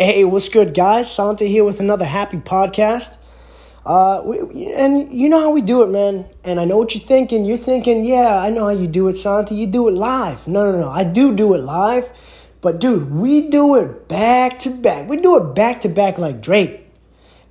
Hey, 0.00 0.22
what's 0.24 0.48
good, 0.48 0.74
guys? 0.74 1.12
Santa 1.12 1.44
here 1.44 1.64
with 1.64 1.80
another 1.80 2.04
happy 2.04 2.36
podcast. 2.36 3.16
Uh, 3.84 4.22
we, 4.24 4.72
and 4.72 5.12
you 5.12 5.28
know 5.28 5.40
how 5.40 5.50
we 5.50 5.60
do 5.60 5.82
it, 5.82 5.88
man. 5.88 6.24
And 6.44 6.60
I 6.60 6.66
know 6.66 6.76
what 6.76 6.94
you're 6.94 7.02
thinking. 7.02 7.44
You're 7.44 7.56
thinking, 7.56 8.04
yeah, 8.04 8.38
I 8.38 8.48
know 8.50 8.66
how 8.66 8.70
you 8.70 8.86
do 8.86 9.08
it, 9.08 9.16
Santa. 9.16 9.54
You 9.54 9.66
do 9.66 9.88
it 9.88 9.94
live. 9.94 10.46
No, 10.46 10.70
no, 10.70 10.78
no. 10.78 10.88
I 10.88 11.02
do 11.02 11.34
do 11.34 11.52
it 11.54 11.64
live. 11.64 12.10
But, 12.60 12.78
dude, 12.78 13.10
we 13.10 13.48
do 13.48 13.74
it 13.74 14.06
back 14.06 14.60
to 14.60 14.70
back. 14.70 15.08
We 15.08 15.16
do 15.16 15.36
it 15.36 15.56
back 15.56 15.80
to 15.80 15.88
back 15.88 16.16
like 16.16 16.40
Drake. 16.40 16.88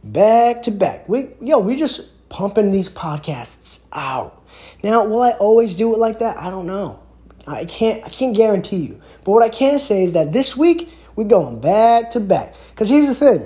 Back 0.02 0.62
to 0.62 0.72
back. 0.72 1.10
We, 1.10 1.32
yo, 1.42 1.60
we 1.60 1.76
just 1.76 2.30
pumping 2.30 2.72
these 2.72 2.88
podcasts 2.88 3.88
out. 3.92 4.42
Now, 4.82 5.04
will 5.04 5.22
I 5.22 5.32
always 5.32 5.76
do 5.76 5.94
it 5.94 6.00
like 6.00 6.20
that? 6.20 6.38
I 6.38 6.50
don't 6.50 6.66
know. 6.66 7.02
I 7.46 7.66
can't, 7.66 8.06
I 8.06 8.10
can't 8.10 8.34
guarantee 8.34 8.86
you. 8.86 9.02
But 9.26 9.34
what 9.34 9.44
I 9.44 9.50
can 9.50 9.80
say 9.80 10.04
is 10.04 10.14
that 10.14 10.32
this 10.32 10.56
week, 10.56 10.90
we're 11.18 11.26
going 11.26 11.60
back 11.60 12.12
to 12.12 12.22
back. 12.22 12.56
Because 12.70 12.88
here's 12.88 13.08
the 13.08 13.16
thing 13.16 13.46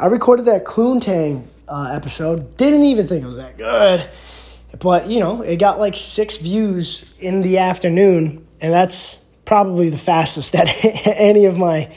I 0.00 0.06
recorded 0.06 0.46
that 0.46 0.64
Cluntang 0.64 1.46
uh, 1.68 1.90
episode, 1.92 2.56
didn't 2.56 2.82
even 2.82 3.06
think 3.06 3.22
it 3.22 3.26
was 3.26 3.36
that 3.36 3.56
good. 3.56 4.08
But, 4.80 5.08
you 5.08 5.20
know, 5.20 5.42
it 5.42 5.56
got 5.56 5.78
like 5.78 5.94
six 5.94 6.38
views 6.38 7.04
in 7.18 7.42
the 7.42 7.58
afternoon, 7.58 8.46
and 8.60 8.72
that's 8.72 9.22
probably 9.44 9.90
the 9.90 9.98
fastest 9.98 10.52
that 10.52 10.68
any 11.06 11.44
of 11.44 11.56
my 11.56 11.92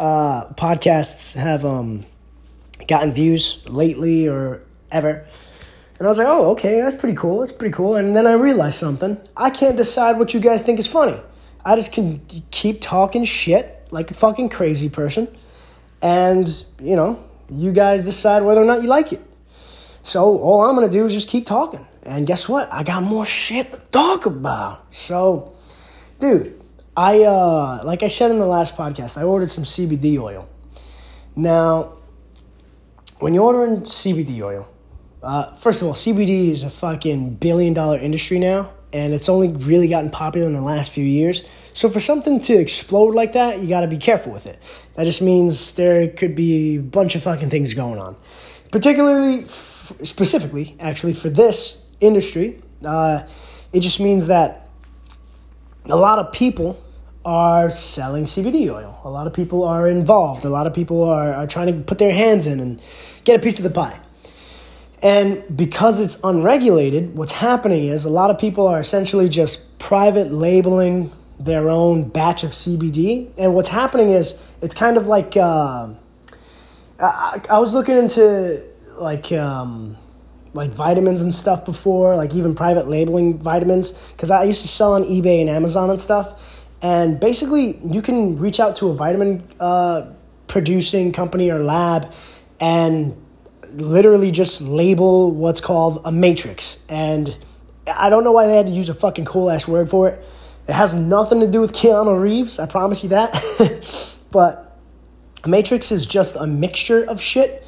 uh, 0.00 0.46
podcasts 0.54 1.34
have 1.36 1.64
um, 1.64 2.04
gotten 2.88 3.12
views 3.12 3.62
lately 3.68 4.26
or 4.26 4.62
ever. 4.90 5.26
And 5.98 6.06
I 6.06 6.08
was 6.08 6.18
like, 6.18 6.26
oh, 6.26 6.50
okay, 6.52 6.80
that's 6.80 6.96
pretty 6.96 7.16
cool. 7.16 7.40
That's 7.40 7.52
pretty 7.52 7.72
cool. 7.72 7.94
And 7.94 8.16
then 8.16 8.26
I 8.26 8.32
realized 8.32 8.78
something. 8.78 9.20
I 9.36 9.50
can't 9.50 9.76
decide 9.76 10.18
what 10.18 10.34
you 10.34 10.40
guys 10.40 10.62
think 10.62 10.78
is 10.78 10.86
funny. 10.86 11.20
I 11.64 11.76
just 11.76 11.92
can 11.92 12.20
keep 12.50 12.80
talking 12.80 13.24
shit 13.24 13.83
like 13.94 14.10
a 14.10 14.14
fucking 14.14 14.48
crazy 14.48 14.88
person. 14.88 15.28
And, 16.02 16.46
you 16.82 16.96
know, 16.96 17.24
you 17.48 17.72
guys 17.72 18.04
decide 18.04 18.42
whether 18.42 18.60
or 18.60 18.64
not 18.64 18.82
you 18.82 18.88
like 18.88 19.12
it. 19.12 19.22
So 20.02 20.36
all 20.38 20.66
I'm 20.66 20.74
gonna 20.74 20.88
do 20.88 21.06
is 21.06 21.12
just 21.12 21.28
keep 21.28 21.46
talking. 21.46 21.86
And 22.02 22.26
guess 22.26 22.48
what? 22.48 22.70
I 22.70 22.82
got 22.82 23.02
more 23.02 23.24
shit 23.24 23.72
to 23.72 23.80
talk 23.86 24.26
about. 24.26 24.92
So, 24.92 25.54
dude, 26.20 26.60
I 26.96 27.22
uh 27.22 27.82
like 27.84 28.02
I 28.02 28.08
said 28.08 28.30
in 28.30 28.38
the 28.38 28.46
last 28.46 28.76
podcast, 28.76 29.16
I 29.16 29.22
ordered 29.22 29.50
some 29.50 29.64
CBD 29.64 30.18
oil. 30.18 30.46
Now, 31.36 31.98
when 33.20 33.32
you're 33.32 33.44
ordering 33.44 33.82
CBD 33.82 34.42
oil, 34.42 34.68
uh, 35.22 35.54
first 35.54 35.80
of 35.80 35.88
all, 35.88 35.94
CBD 35.94 36.50
is 36.50 36.64
a 36.64 36.70
fucking 36.70 37.36
billion 37.36 37.72
dollar 37.72 37.98
industry 37.98 38.38
now, 38.38 38.72
and 38.92 39.14
it's 39.14 39.28
only 39.28 39.48
really 39.48 39.88
gotten 39.88 40.10
popular 40.10 40.46
in 40.46 40.52
the 40.52 40.60
last 40.60 40.90
few 40.90 41.04
years. 41.04 41.44
So 41.74 41.88
for 41.88 41.98
something 41.98 42.38
to 42.40 42.54
explode 42.54 43.16
like 43.16 43.32
that, 43.32 43.58
you 43.58 43.68
got 43.68 43.80
to 43.80 43.88
be 43.88 43.98
careful 43.98 44.32
with 44.32 44.46
it. 44.46 44.60
That 44.94 45.04
just 45.04 45.20
means 45.20 45.74
there 45.74 46.06
could 46.06 46.36
be 46.36 46.76
a 46.76 46.80
bunch 46.80 47.16
of 47.16 47.24
fucking 47.24 47.50
things 47.50 47.74
going 47.74 47.98
on. 47.98 48.14
Particularly, 48.70 49.40
f- 49.40 49.92
specifically, 50.04 50.76
actually, 50.78 51.14
for 51.14 51.30
this 51.30 51.82
industry, 51.98 52.62
uh, 52.84 53.26
it 53.72 53.80
just 53.80 53.98
means 53.98 54.28
that 54.28 54.68
a 55.86 55.96
lot 55.96 56.20
of 56.20 56.32
people 56.32 56.80
are 57.24 57.70
selling 57.70 58.24
CBD 58.24 58.72
oil. 58.72 59.00
A 59.02 59.10
lot 59.10 59.26
of 59.26 59.32
people 59.32 59.64
are 59.64 59.88
involved. 59.88 60.44
A 60.44 60.50
lot 60.50 60.68
of 60.68 60.74
people 60.74 61.02
are, 61.02 61.32
are 61.34 61.46
trying 61.48 61.66
to 61.66 61.82
put 61.82 61.98
their 61.98 62.12
hands 62.12 62.46
in 62.46 62.60
and 62.60 62.80
get 63.24 63.34
a 63.34 63.42
piece 63.42 63.58
of 63.58 63.64
the 63.64 63.70
pie. 63.70 63.98
And 65.02 65.44
because 65.56 65.98
it's 65.98 66.22
unregulated, 66.22 67.16
what's 67.16 67.32
happening 67.32 67.88
is 67.88 68.04
a 68.04 68.10
lot 68.10 68.30
of 68.30 68.38
people 68.38 68.68
are 68.68 68.78
essentially 68.78 69.28
just 69.28 69.76
private 69.80 70.32
labeling 70.32 71.10
their 71.38 71.68
own 71.68 72.08
batch 72.08 72.44
of 72.44 72.50
CBD. 72.50 73.30
And 73.36 73.54
what's 73.54 73.68
happening 73.68 74.10
is 74.10 74.40
it's 74.62 74.74
kind 74.74 74.96
of 74.96 75.06
like 75.06 75.36
uh, 75.36 75.88
I, 77.00 77.40
I, 77.50 77.58
was 77.58 77.74
looking 77.74 77.96
into 77.96 78.62
like 78.96 79.32
um, 79.32 79.96
like 80.52 80.70
vitamins 80.70 81.22
and 81.22 81.34
stuff 81.34 81.64
before, 81.64 82.16
like 82.16 82.34
even 82.34 82.54
private 82.54 82.88
labeling 82.88 83.38
vitamins, 83.38 83.92
because 83.92 84.30
I 84.30 84.44
used 84.44 84.62
to 84.62 84.68
sell 84.68 84.94
on 84.94 85.04
eBay 85.04 85.40
and 85.40 85.50
Amazon 85.50 85.90
and 85.90 86.00
stuff. 86.00 86.40
And 86.80 87.18
basically, 87.18 87.78
you 87.84 88.02
can 88.02 88.36
reach 88.36 88.60
out 88.60 88.76
to 88.76 88.90
a 88.90 88.94
vitamin 88.94 89.42
uh, 89.58 90.12
producing 90.46 91.12
company 91.12 91.50
or 91.50 91.64
lab 91.64 92.12
and 92.60 93.16
literally 93.72 94.30
just 94.30 94.62
label 94.62 95.32
what's 95.32 95.60
called 95.60 96.02
a 96.04 96.12
matrix. 96.12 96.78
And 96.88 97.36
I 97.86 98.08
don't 98.10 98.22
know 98.22 98.32
why 98.32 98.46
they 98.46 98.56
had 98.56 98.66
to 98.68 98.72
use 98.72 98.88
a 98.88 98.94
fucking 98.94 99.24
cool 99.24 99.50
ass 99.50 99.66
word 99.66 99.90
for 99.90 100.08
it 100.08 100.24
it 100.66 100.72
has 100.72 100.94
nothing 100.94 101.40
to 101.40 101.46
do 101.46 101.60
with 101.60 101.72
Keanu 101.72 102.20
Reeves, 102.20 102.58
I 102.58 102.66
promise 102.66 103.02
you 103.02 103.10
that. 103.10 104.16
but 104.30 104.78
Matrix 105.46 105.92
is 105.92 106.06
just 106.06 106.36
a 106.36 106.46
mixture 106.46 107.04
of 107.04 107.20
shit. 107.20 107.66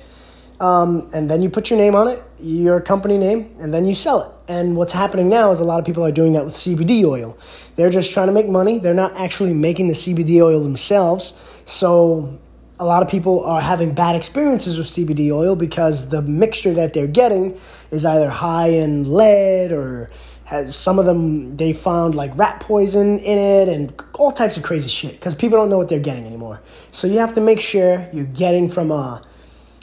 Um, 0.59 1.11
and 1.13 1.29
then 1.29 1.43
you 1.43 1.51
put 1.51 1.69
your 1.69 1.79
name 1.79 1.95
on 1.95 2.09
it, 2.09 2.23
your 2.41 2.81
company 2.81 3.19
name, 3.19 3.55
and 3.61 3.75
then 3.75 3.85
you 3.85 3.95
sell 3.95 4.23
it. 4.23 4.53
And 4.53 4.77
what's 4.77 4.93
happening 4.93 5.29
now 5.29 5.51
is 5.51 5.61
a 5.61 5.65
lot 5.65 5.79
of 5.79 5.85
people 5.85 6.05
are 6.05 6.13
doing 6.13 6.33
that 6.33 6.45
with 6.45 6.55
CBD 6.55 7.05
oil. 7.05 7.37
They're 7.75 7.91
just 7.91 8.13
trying 8.13 8.29
to 8.29 8.33
make 8.33 8.49
money. 8.49 8.79
They're 8.79 8.95
not 8.95 9.15
actually 9.17 9.53
making 9.53 9.89
the 9.89 9.95
CBD 9.95 10.41
oil 10.41 10.63
themselves. 10.63 11.39
So 11.67 12.39
a 12.79 12.85
lot 12.85 13.03
of 13.03 13.09
people 13.09 13.45
are 13.45 13.61
having 13.61 13.93
bad 13.93 14.17
experiences 14.17 14.79
with 14.79 14.87
CBD 14.87 15.31
oil 15.31 15.57
because 15.57 16.09
the 16.09 16.23
mixture 16.23 16.73
that 16.75 16.95
they're 16.95 17.07
getting 17.07 17.59
is 17.91 18.07
either 18.07 18.31
high 18.31 18.69
in 18.69 19.13
lead 19.13 19.73
or 19.73 20.11
has 20.47 20.77
some 20.77 21.01
of 21.01 21.07
them 21.07 21.57
they 21.57 21.73
found 21.73 22.15
like 22.15 22.37
rat 22.39 22.61
poison 22.61 23.19
in 23.19 23.39
it 23.39 23.69
and 23.69 23.93
all 24.15 24.31
types 24.31 24.57
of 24.57 24.63
crazy 24.63 24.89
shit 24.89 25.13
because 25.13 25.35
people 25.35 25.59
don't 25.59 25.69
know 25.69 25.77
what 25.77 25.89
they're 25.89 25.99
getting 25.99 26.25
anymore. 26.25 26.61
So 26.93 27.09
you 27.09 27.19
have 27.19 27.35
to 27.35 27.41
make 27.41 27.61
sure 27.61 28.09
you're 28.13 28.25
getting 28.25 28.69
from 28.69 28.93
a, 28.93 29.23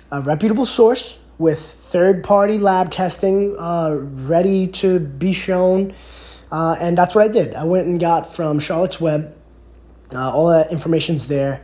a 0.09 0.21
reputable 0.21 0.65
source 0.65 1.19
with 1.37 1.59
third 1.59 2.23
party 2.23 2.57
lab 2.57 2.91
testing 2.91 3.57
uh, 3.59 3.93
ready 3.93 4.67
to 4.67 5.01
be 5.01 5.33
shown. 5.33 5.93
Uh, 6.49 6.77
and 6.79 6.97
that's 6.97 7.13
what 7.13 7.25
I 7.25 7.27
did. 7.27 7.55
I 7.55 7.65
went 7.65 7.87
and 7.87 7.99
got 7.99 8.33
from 8.33 8.59
Charlotte's 8.59 9.01
Web. 9.01 9.35
Uh, 10.15 10.31
all 10.31 10.47
that 10.47 10.71
information's 10.71 11.27
there. 11.27 11.61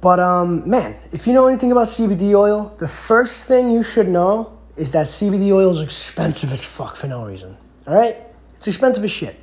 But 0.00 0.20
um, 0.20 0.68
man, 0.68 0.96
if 1.10 1.26
you 1.26 1.32
know 1.32 1.48
anything 1.48 1.72
about 1.72 1.88
CBD 1.88 2.34
oil, 2.34 2.72
the 2.78 2.88
first 2.88 3.48
thing 3.48 3.72
you 3.72 3.82
should 3.82 4.08
know 4.08 4.58
is 4.76 4.92
that 4.92 5.06
CBD 5.06 5.50
oil 5.50 5.70
is 5.70 5.80
expensive 5.80 6.52
as 6.52 6.64
fuck 6.64 6.94
for 6.94 7.08
no 7.08 7.24
reason. 7.24 7.56
All 7.86 7.94
right, 7.94 8.16
it's 8.54 8.68
expensive 8.68 9.04
as 9.04 9.10
shit. 9.10 9.36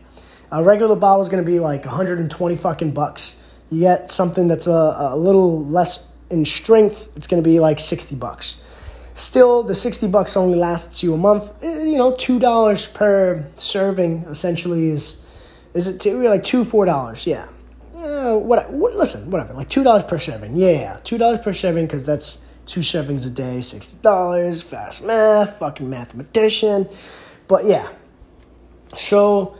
A 0.51 0.63
regular 0.63 0.95
bottle 0.95 1.22
is 1.22 1.29
going 1.29 1.44
to 1.44 1.50
be 1.50 1.59
like 1.59 1.85
120 1.85 2.55
fucking 2.55 2.91
bucks. 2.91 3.41
You 3.69 3.81
get 3.81 4.09
something 4.09 4.47
that's 4.47 4.66
a, 4.66 4.95
a 5.11 5.17
little 5.17 5.66
less 5.66 6.07
in 6.29 6.45
strength, 6.45 7.09
it's 7.16 7.27
going 7.27 7.41
to 7.41 7.47
be 7.47 7.59
like 7.59 7.79
60 7.79 8.16
bucks. 8.16 8.57
Still, 9.13 9.63
the 9.63 9.75
60 9.75 10.07
bucks 10.07 10.38
only 10.38 10.57
lasts 10.57 11.03
you 11.03 11.13
a 11.13 11.17
month. 11.17 11.51
Eh, 11.61 11.83
you 11.83 11.97
know, 11.97 12.11
$2 12.11 12.94
per 12.94 13.50
serving 13.57 14.25
essentially 14.29 14.89
is, 14.89 15.21
is 15.73 15.88
it 15.88 16.00
two, 16.00 16.21
like 16.21 16.44
two, 16.44 16.63
$4? 16.63 17.25
Yeah. 17.25 17.47
Uh, 17.95 18.38
what, 18.38 18.71
what, 18.71 18.95
listen, 18.95 19.29
whatever, 19.29 19.53
like 19.53 19.69
$2 19.69 20.07
per 20.07 20.17
serving. 20.17 20.56
Yeah, 20.56 20.97
$2 21.03 21.44
per 21.44 21.51
serving 21.51 21.88
because 21.88 22.06
that's 22.06 22.45
two 22.66 22.79
servings 22.79 23.27
a 23.27 23.29
day, 23.29 23.57
$60. 23.57 24.63
Fast 24.63 25.03
math, 25.03 25.57
fucking 25.59 25.89
mathematician. 25.89 26.88
But 27.47 27.66
yeah, 27.66 27.89
so 28.95 29.55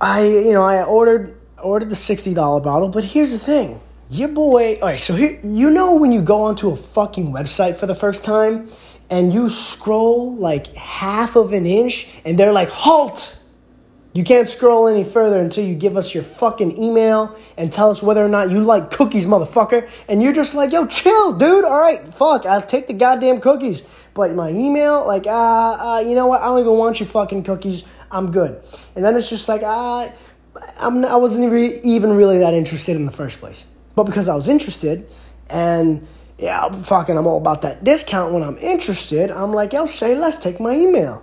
I, 0.00 0.24
you 0.24 0.52
know, 0.52 0.62
I 0.62 0.84
ordered 0.84 1.36
ordered 1.62 1.88
the 1.88 1.96
sixty 1.96 2.34
dollar 2.34 2.60
bottle, 2.60 2.88
but 2.88 3.04
here's 3.04 3.32
the 3.32 3.38
thing. 3.38 3.80
Your 4.08 4.28
boy, 4.28 4.74
all 4.76 4.88
right, 4.88 5.00
so 5.00 5.14
here, 5.14 5.40
you 5.42 5.68
know 5.68 5.94
when 5.94 6.12
you 6.12 6.22
go 6.22 6.42
onto 6.42 6.70
a 6.70 6.76
fucking 6.76 7.32
website 7.32 7.76
for 7.76 7.86
the 7.86 7.94
first 7.94 8.22
time 8.22 8.70
and 9.10 9.34
you 9.34 9.50
scroll 9.50 10.36
like 10.36 10.68
half 10.74 11.34
of 11.34 11.52
an 11.52 11.66
inch 11.66 12.08
and 12.24 12.38
they're 12.38 12.52
like, 12.52 12.68
halt! 12.68 13.40
You 14.12 14.24
can't 14.24 14.48
scroll 14.48 14.86
any 14.86 15.04
further 15.04 15.40
until 15.40 15.66
you 15.66 15.74
give 15.74 15.96
us 15.96 16.14
your 16.14 16.22
fucking 16.22 16.82
email 16.82 17.36
and 17.58 17.70
tell 17.70 17.90
us 17.90 18.02
whether 18.02 18.24
or 18.24 18.28
not 18.28 18.50
you 18.50 18.60
like 18.60 18.90
cookies, 18.90 19.26
motherfucker. 19.26 19.90
And 20.08 20.22
you're 20.22 20.32
just 20.32 20.54
like, 20.54 20.72
yo, 20.72 20.86
chill, 20.86 21.34
dude. 21.36 21.64
All 21.64 21.78
right, 21.78 22.06
fuck, 22.14 22.46
I'll 22.46 22.62
take 22.62 22.86
the 22.86 22.94
goddamn 22.94 23.42
cookies. 23.42 23.86
But 24.16 24.34
my 24.34 24.48
email, 24.48 25.06
like, 25.06 25.26
uh, 25.26 25.30
uh, 25.30 26.00
you 26.00 26.14
know 26.14 26.26
what? 26.26 26.40
I 26.40 26.46
don't 26.46 26.60
even 26.60 26.72
want 26.72 26.98
your 27.00 27.06
fucking 27.06 27.42
cookies. 27.44 27.84
I'm 28.10 28.32
good. 28.32 28.62
And 28.94 29.04
then 29.04 29.14
it's 29.14 29.28
just 29.28 29.46
like, 29.46 29.62
uh, 29.62 30.08
I'm, 30.78 31.04
I 31.04 31.16
wasn't 31.16 31.52
even 31.84 32.16
really 32.16 32.38
that 32.38 32.54
interested 32.54 32.96
in 32.96 33.04
the 33.04 33.12
first 33.12 33.40
place. 33.40 33.66
But 33.94 34.04
because 34.04 34.30
I 34.30 34.34
was 34.34 34.48
interested, 34.48 35.06
and 35.50 36.06
yeah, 36.38 36.64
I'm 36.64 36.72
fucking, 36.72 37.16
I'm 37.16 37.26
all 37.26 37.36
about 37.36 37.60
that 37.62 37.84
discount 37.84 38.32
when 38.32 38.42
I'm 38.42 38.56
interested, 38.56 39.30
I'm 39.30 39.52
like, 39.52 39.74
yo, 39.74 39.84
say, 39.84 40.14
let's 40.14 40.38
take 40.38 40.60
my 40.60 40.74
email. 40.74 41.22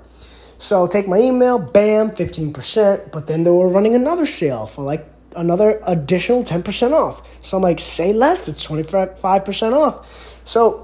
So 0.59 0.85
take 0.85 1.07
my 1.07 1.17
email, 1.17 1.57
bam, 1.57 2.11
15%. 2.11 3.11
But 3.11 3.25
then 3.25 3.43
they 3.43 3.49
were 3.49 3.69
running 3.69 3.95
another 3.95 4.27
sale 4.27 4.67
for 4.67 4.83
like 4.83 5.05
another 5.35 5.81
additional 5.87 6.43
10% 6.43 6.91
off. 6.91 7.27
So 7.43 7.57
I'm 7.57 7.63
like, 7.63 7.79
say 7.79 8.13
less, 8.13 8.47
it's 8.47 8.65
25% 8.67 9.73
off. 9.73 10.39
So 10.45 10.82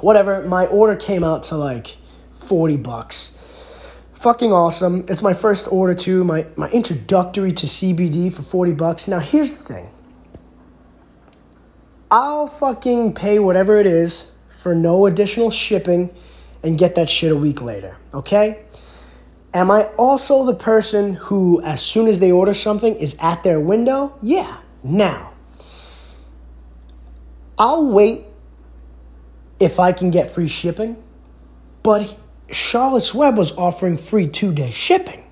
whatever, 0.00 0.42
my 0.42 0.66
order 0.66 0.96
came 0.96 1.24
out 1.24 1.42
to 1.44 1.56
like 1.56 1.96
40 2.38 2.76
bucks. 2.78 3.36
Fucking 4.12 4.52
awesome. 4.52 5.04
It's 5.08 5.22
my 5.22 5.34
first 5.34 5.70
order 5.70 5.94
too, 5.94 6.24
my, 6.24 6.46
my 6.56 6.70
introductory 6.70 7.52
to 7.52 7.66
CBD 7.66 8.32
for 8.32 8.42
40 8.42 8.72
bucks. 8.72 9.08
Now 9.08 9.18
here's 9.18 9.54
the 9.54 9.64
thing. 9.64 9.90
I'll 12.10 12.46
fucking 12.46 13.14
pay 13.14 13.38
whatever 13.38 13.78
it 13.78 13.86
is 13.86 14.30
for 14.58 14.74
no 14.74 15.06
additional 15.06 15.50
shipping 15.50 16.14
and 16.62 16.78
get 16.78 16.94
that 16.94 17.08
shit 17.08 17.32
a 17.32 17.36
week 17.36 17.60
later, 17.60 17.96
okay? 18.14 18.64
Am 19.52 19.70
I 19.70 19.84
also 19.98 20.44
the 20.44 20.54
person 20.54 21.14
who, 21.14 21.62
as 21.62 21.80
soon 21.82 22.08
as 22.08 22.18
they 22.18 22.32
order 22.32 22.54
something, 22.54 22.94
is 22.96 23.16
at 23.20 23.42
their 23.42 23.60
window? 23.60 24.18
Yeah. 24.22 24.58
Now, 24.82 25.32
I'll 27.56 27.86
wait 27.86 28.24
if 29.64 29.80
I 29.80 29.92
can 29.92 30.10
get 30.10 30.30
free 30.30 30.48
shipping, 30.48 31.02
but 31.82 32.16
Charlotte's 32.50 33.14
Web 33.14 33.36
was 33.36 33.56
offering 33.56 33.96
free 33.96 34.26
two 34.26 34.52
day 34.52 34.70
shipping. 34.70 35.24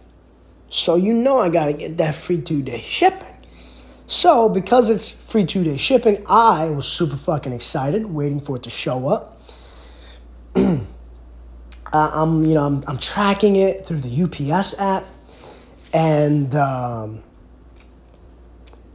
So 0.69 0.97
you 0.97 1.13
know 1.13 1.39
I 1.39 1.49
gotta 1.49 1.73
get 1.73 1.99
that 1.99 2.15
free 2.15 2.41
two 2.41 2.63
day 2.63 2.81
shipping. 2.81 3.29
So 4.07 4.49
because 4.49 4.91
it's 4.91 5.11
free 5.11 5.45
two 5.45 5.65
day 5.65 5.77
shipping, 5.77 6.25
I 6.27 6.67
was 6.67 6.87
super 6.87 7.17
fucking 7.17 7.53
excited, 7.53 8.07
waiting 8.07 8.41
for 8.41 8.57
it 8.57 8.63
to 8.65 8.71
show 8.71 9.09
up. 9.09 9.41
uh, 10.55 10.81
I'm 11.93 12.45
you 12.45 12.55
know 12.55 12.65
I'm, 12.65 12.85
I'm 12.87 12.99
tracking 12.99 13.57
it 13.57 13.87
through 13.87 14.01
the 14.01 14.23
UPS 14.23 14.79
app, 14.79 15.05
and 15.93 16.55
um, 16.55 17.23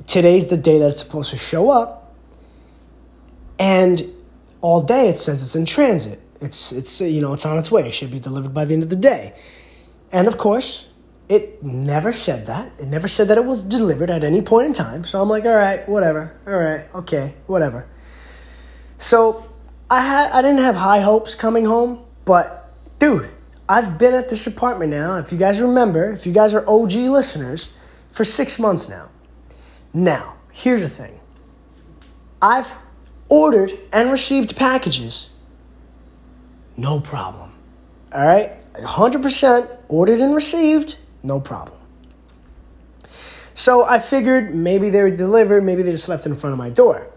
today's 0.07 0.47
the 0.47 0.57
day 0.57 0.79
that 0.79 0.87
it's 0.87 0.99
supposed 0.99 1.31
to 1.31 1.37
show 1.37 1.69
up, 1.69 2.15
and 3.59 4.13
all 4.61 4.81
day 4.81 5.09
it 5.09 5.17
says 5.17 5.43
it's 5.43 5.55
in 5.55 5.65
transit. 5.65 6.21
It's 6.41 6.71
it's 6.71 7.01
you 7.01 7.21
know 7.21 7.33
it's 7.33 7.45
on 7.45 7.57
its 7.57 7.71
way. 7.71 7.87
It 7.87 7.93
should 7.93 8.11
be 8.11 8.19
delivered 8.19 8.53
by 8.53 8.65
the 8.65 8.73
end 8.73 8.83
of 8.83 8.89
the 8.89 8.95
day, 8.95 9.33
and 10.11 10.27
of 10.27 10.37
course 10.37 10.87
it 11.29 11.61
never 11.63 12.11
said 12.11 12.45
that. 12.45 12.71
It 12.79 12.87
never 12.87 13.07
said 13.07 13.27
that 13.27 13.37
it 13.37 13.45
was 13.45 13.63
delivered 13.63 14.09
at 14.09 14.23
any 14.23 14.41
point 14.41 14.67
in 14.67 14.73
time. 14.73 15.03
So 15.03 15.21
I'm 15.21 15.27
like, 15.27 15.43
all 15.43 15.55
right, 15.55 15.87
whatever. 15.89 16.37
All 16.47 16.57
right, 16.57 16.85
okay, 16.95 17.33
whatever. 17.47 17.87
So 18.97 19.51
I 19.89 20.01
had 20.01 20.31
I 20.31 20.41
didn't 20.41 20.61
have 20.61 20.75
high 20.75 21.01
hopes 21.01 21.35
coming 21.35 21.65
home, 21.65 22.05
but 22.25 22.71
dude, 22.99 23.29
I've 23.67 23.97
been 23.97 24.13
at 24.13 24.29
this 24.29 24.47
apartment 24.47 24.91
now. 24.91 25.17
If 25.17 25.31
you 25.31 25.37
guys 25.37 25.59
remember, 25.59 26.11
if 26.11 26.25
you 26.25 26.33
guys 26.33 26.53
are 26.53 26.67
OG 26.69 26.93
listeners, 26.93 27.69
for 28.17 28.25
six 28.25 28.57
months 28.57 28.89
now. 28.89 29.11
Now, 29.93 30.37
here's 30.51 30.81
the 30.81 30.89
thing. 30.89 31.19
I've 32.41 32.71
ordered 33.29 33.77
and 33.91 34.11
received 34.11 34.55
packages. 34.55 35.29
No 36.75 36.99
problem. 36.99 37.51
All 38.13 38.25
right? 38.25 38.53
100% 38.73 39.77
ordered 39.89 40.19
and 40.19 40.35
received 40.35 40.97
no 41.23 41.39
problem. 41.39 41.77
So 43.53 43.83
I 43.83 43.99
figured 43.99 44.53
maybe 44.53 44.91
they 44.91 45.01
were 45.01 45.09
delivered, 45.09 45.63
maybe 45.63 45.81
they 45.81 45.91
just 45.91 46.07
left 46.07 46.25
it 46.25 46.29
in 46.29 46.35
front 46.35 46.53
of 46.53 46.59
my 46.59 46.69
door. 46.69 47.07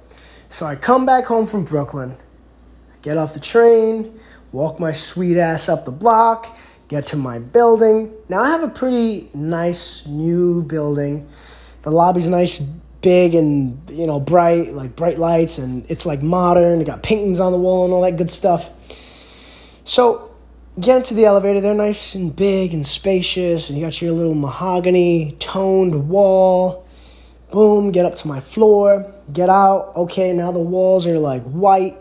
So 0.49 0.65
I 0.65 0.75
come 0.75 1.05
back 1.05 1.27
home 1.27 1.47
from 1.47 1.65
Brooklyn, 1.65 2.17
get 3.03 3.19
off 3.19 3.35
the 3.35 3.41
train, 3.41 4.19
walk 4.51 4.81
my 4.81 4.91
sweet 4.91 5.37
ass 5.37 5.69
up 5.69 5.85
the 5.85 5.91
block, 5.91 6.57
get 6.89 7.07
to 7.09 7.17
my 7.17 7.39
building. 7.39 8.13
Now 8.29 8.41
I 8.41 8.49
have 8.49 8.63
a 8.63 8.69
pretty 8.69 9.31
nice 9.35 10.07
new 10.07 10.63
building. 10.63 11.29
The 11.83 11.91
lobby's 11.91 12.29
nice, 12.29 12.67
big, 13.03 13.35
and 13.35 13.89
you 13.91 14.07
know, 14.07 14.21
bright, 14.21 14.75
like 14.75 14.97
bright 14.97 15.19
lights, 15.19 15.59
and 15.59 15.89
it's 15.91 16.07
like 16.07 16.23
modern. 16.23 16.81
It 16.81 16.85
got 16.85 17.03
paintings 17.03 17.41
on 17.41 17.53
the 17.53 17.59
wall 17.59 17.85
and 17.85 17.95
all 17.95 18.03
that 18.03 18.17
good 18.17 18.31
stuff. 18.31 18.71
So 19.85 20.35
get 20.79 20.97
into 20.97 21.15
the 21.15 21.25
elevator. 21.25 21.61
They're 21.61 21.75
nice 21.75 22.15
and 22.15 22.35
big 22.35 22.73
and 22.75 22.87
spacious, 22.87 23.69
and 23.69 23.79
you 23.79 23.85
got 23.85 24.01
your 24.01 24.13
little 24.13 24.35
mahogany 24.35 25.37
toned 25.39 26.09
wall. 26.09 26.87
Boom, 27.51 27.91
get 27.91 28.05
up 28.05 28.15
to 28.17 28.29
my 28.29 28.39
floor, 28.39 29.13
get 29.33 29.49
out. 29.49 29.97
Okay, 29.97 30.33
now 30.33 30.53
the 30.53 30.61
walls 30.61 31.05
are 31.07 31.19
like 31.19 31.43
white 31.43 31.97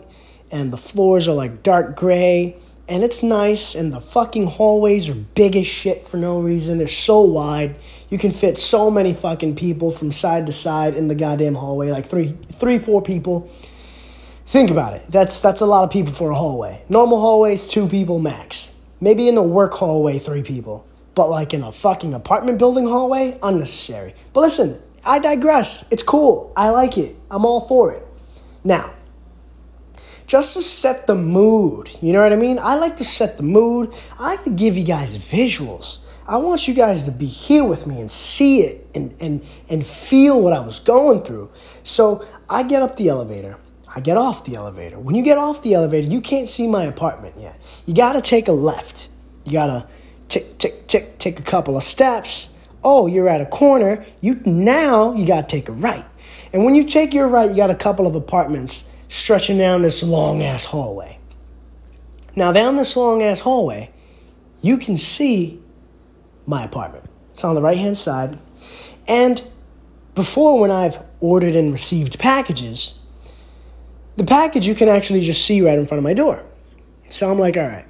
and 0.50 0.72
the 0.72 0.76
floors 0.76 1.28
are 1.28 1.32
like 1.32 1.62
dark 1.62 1.96
gray, 1.96 2.56
and 2.88 3.04
it's 3.04 3.22
nice. 3.22 3.74
And 3.74 3.92
the 3.92 4.00
fucking 4.00 4.46
hallways 4.46 5.08
are 5.08 5.14
big 5.14 5.56
as 5.56 5.66
shit 5.66 6.06
for 6.06 6.16
no 6.16 6.40
reason. 6.40 6.78
They're 6.78 6.88
so 6.88 7.20
wide. 7.22 7.76
You 8.10 8.18
can 8.18 8.32
fit 8.32 8.58
so 8.58 8.90
many 8.90 9.14
fucking 9.14 9.54
people 9.54 9.92
from 9.92 10.10
side 10.10 10.46
to 10.46 10.52
side 10.52 10.96
in 10.96 11.06
the 11.06 11.14
goddamn 11.14 11.54
hallway, 11.54 11.90
like 11.90 12.06
three, 12.06 12.36
three, 12.52 12.80
four 12.80 13.00
people. 13.00 13.48
Think 14.46 14.70
about 14.70 14.94
it. 14.94 15.02
That's 15.08 15.40
that's 15.40 15.60
a 15.60 15.66
lot 15.66 15.84
of 15.84 15.90
people 15.90 16.12
for 16.12 16.30
a 16.30 16.34
hallway. 16.34 16.82
Normal 16.88 17.20
hallways, 17.20 17.68
two 17.68 17.86
people 17.86 18.18
max. 18.18 18.72
Maybe 19.00 19.28
in 19.28 19.36
a 19.36 19.42
work 19.42 19.74
hallway, 19.74 20.18
three 20.18 20.42
people. 20.42 20.84
But 21.14 21.30
like 21.30 21.54
in 21.54 21.62
a 21.62 21.70
fucking 21.70 22.12
apartment 22.12 22.58
building 22.58 22.86
hallway, 22.86 23.38
unnecessary. 23.44 24.14
But 24.32 24.40
listen, 24.40 24.82
I 25.04 25.20
digress. 25.20 25.84
It's 25.90 26.02
cool. 26.02 26.52
I 26.56 26.70
like 26.70 26.98
it. 26.98 27.16
I'm 27.30 27.46
all 27.46 27.68
for 27.68 27.92
it. 27.92 28.04
Now, 28.64 28.92
just 30.26 30.54
to 30.54 30.62
set 30.62 31.06
the 31.06 31.14
mood, 31.14 31.90
you 32.02 32.12
know 32.12 32.22
what 32.22 32.32
I 32.32 32.36
mean? 32.36 32.58
I 32.58 32.74
like 32.74 32.96
to 32.98 33.04
set 33.04 33.36
the 33.36 33.42
mood. 33.42 33.92
I 34.18 34.34
like 34.34 34.44
to 34.44 34.50
give 34.50 34.76
you 34.76 34.84
guys 34.84 35.16
visuals. 35.16 35.98
I 36.26 36.36
want 36.38 36.68
you 36.68 36.74
guys 36.74 37.04
to 37.04 37.10
be 37.10 37.26
here 37.26 37.64
with 37.64 37.86
me 37.86 38.00
and 38.00 38.10
see 38.10 38.62
it 38.62 38.86
and, 38.94 39.14
and, 39.20 39.44
and 39.68 39.86
feel 39.86 40.40
what 40.40 40.52
I 40.52 40.60
was 40.60 40.78
going 40.78 41.22
through. 41.22 41.50
So 41.82 42.26
I 42.48 42.62
get 42.62 42.82
up 42.82 42.96
the 42.96 43.08
elevator. 43.08 43.56
I 43.94 44.00
get 44.00 44.16
off 44.16 44.44
the 44.44 44.54
elevator. 44.54 44.98
When 44.98 45.14
you 45.14 45.22
get 45.22 45.38
off 45.38 45.62
the 45.62 45.74
elevator, 45.74 46.08
you 46.08 46.20
can't 46.20 46.46
see 46.46 46.68
my 46.68 46.84
apartment 46.84 47.34
yet. 47.38 47.60
You 47.86 47.94
gotta 47.94 48.20
take 48.20 48.46
a 48.48 48.52
left. 48.52 49.08
You 49.44 49.52
gotta 49.52 49.88
tick, 50.28 50.58
tick, 50.58 50.86
tick, 50.86 51.18
take 51.18 51.40
a 51.40 51.42
couple 51.42 51.76
of 51.76 51.82
steps. 51.82 52.50
Oh, 52.84 53.06
you're 53.06 53.28
at 53.28 53.40
a 53.40 53.46
corner. 53.46 54.04
You 54.20 54.40
now 54.44 55.14
you 55.14 55.26
gotta 55.26 55.46
take 55.46 55.68
a 55.68 55.72
right. 55.72 56.06
And 56.52 56.64
when 56.64 56.74
you 56.74 56.84
take 56.84 57.12
your 57.12 57.28
right, 57.28 57.50
you 57.50 57.56
got 57.56 57.70
a 57.70 57.74
couple 57.74 58.06
of 58.06 58.14
apartments 58.14 58.84
stretching 59.08 59.58
down 59.58 59.82
this 59.82 60.02
long 60.02 60.42
ass 60.42 60.66
hallway. 60.66 61.18
Now, 62.36 62.52
down 62.52 62.76
this 62.76 62.96
long 62.96 63.22
ass 63.22 63.40
hallway, 63.40 63.90
you 64.62 64.78
can 64.78 64.96
see 64.96 65.60
my 66.50 66.64
apartment. 66.64 67.06
It's 67.30 67.44
on 67.44 67.54
the 67.54 67.62
right 67.62 67.78
hand 67.78 67.96
side. 67.96 68.38
And 69.08 69.42
before, 70.14 70.60
when 70.60 70.70
I've 70.70 70.98
ordered 71.20 71.56
and 71.56 71.72
received 71.72 72.18
packages, 72.18 72.98
the 74.16 74.24
package 74.24 74.66
you 74.66 74.74
can 74.74 74.88
actually 74.88 75.22
just 75.22 75.44
see 75.46 75.62
right 75.62 75.78
in 75.78 75.86
front 75.86 75.98
of 75.98 76.04
my 76.04 76.12
door. 76.12 76.42
So 77.08 77.30
I'm 77.30 77.38
like, 77.38 77.56
all 77.56 77.66
right. 77.66 77.86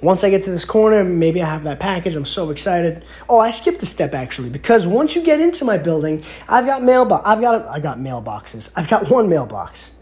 Once 0.00 0.22
I 0.22 0.30
get 0.30 0.42
to 0.42 0.50
this 0.50 0.64
corner, 0.64 1.02
maybe 1.02 1.42
I 1.42 1.46
have 1.46 1.64
that 1.64 1.80
package. 1.80 2.14
I'm 2.14 2.24
so 2.24 2.50
excited. 2.50 3.04
Oh, 3.28 3.38
I 3.38 3.50
skipped 3.50 3.82
a 3.82 3.86
step 3.86 4.14
actually 4.14 4.48
because 4.48 4.86
once 4.86 5.16
you 5.16 5.24
get 5.24 5.40
into 5.40 5.64
my 5.64 5.76
building, 5.76 6.22
I've 6.48 6.66
got 6.66 6.84
mailbox. 6.84 7.26
I've 7.26 7.40
got 7.40 7.62
a, 7.62 7.70
I 7.70 7.80
got 7.80 7.98
mailboxes. 7.98 8.70
I've 8.76 8.88
got 8.88 9.10
one 9.10 9.28
mailbox 9.28 9.92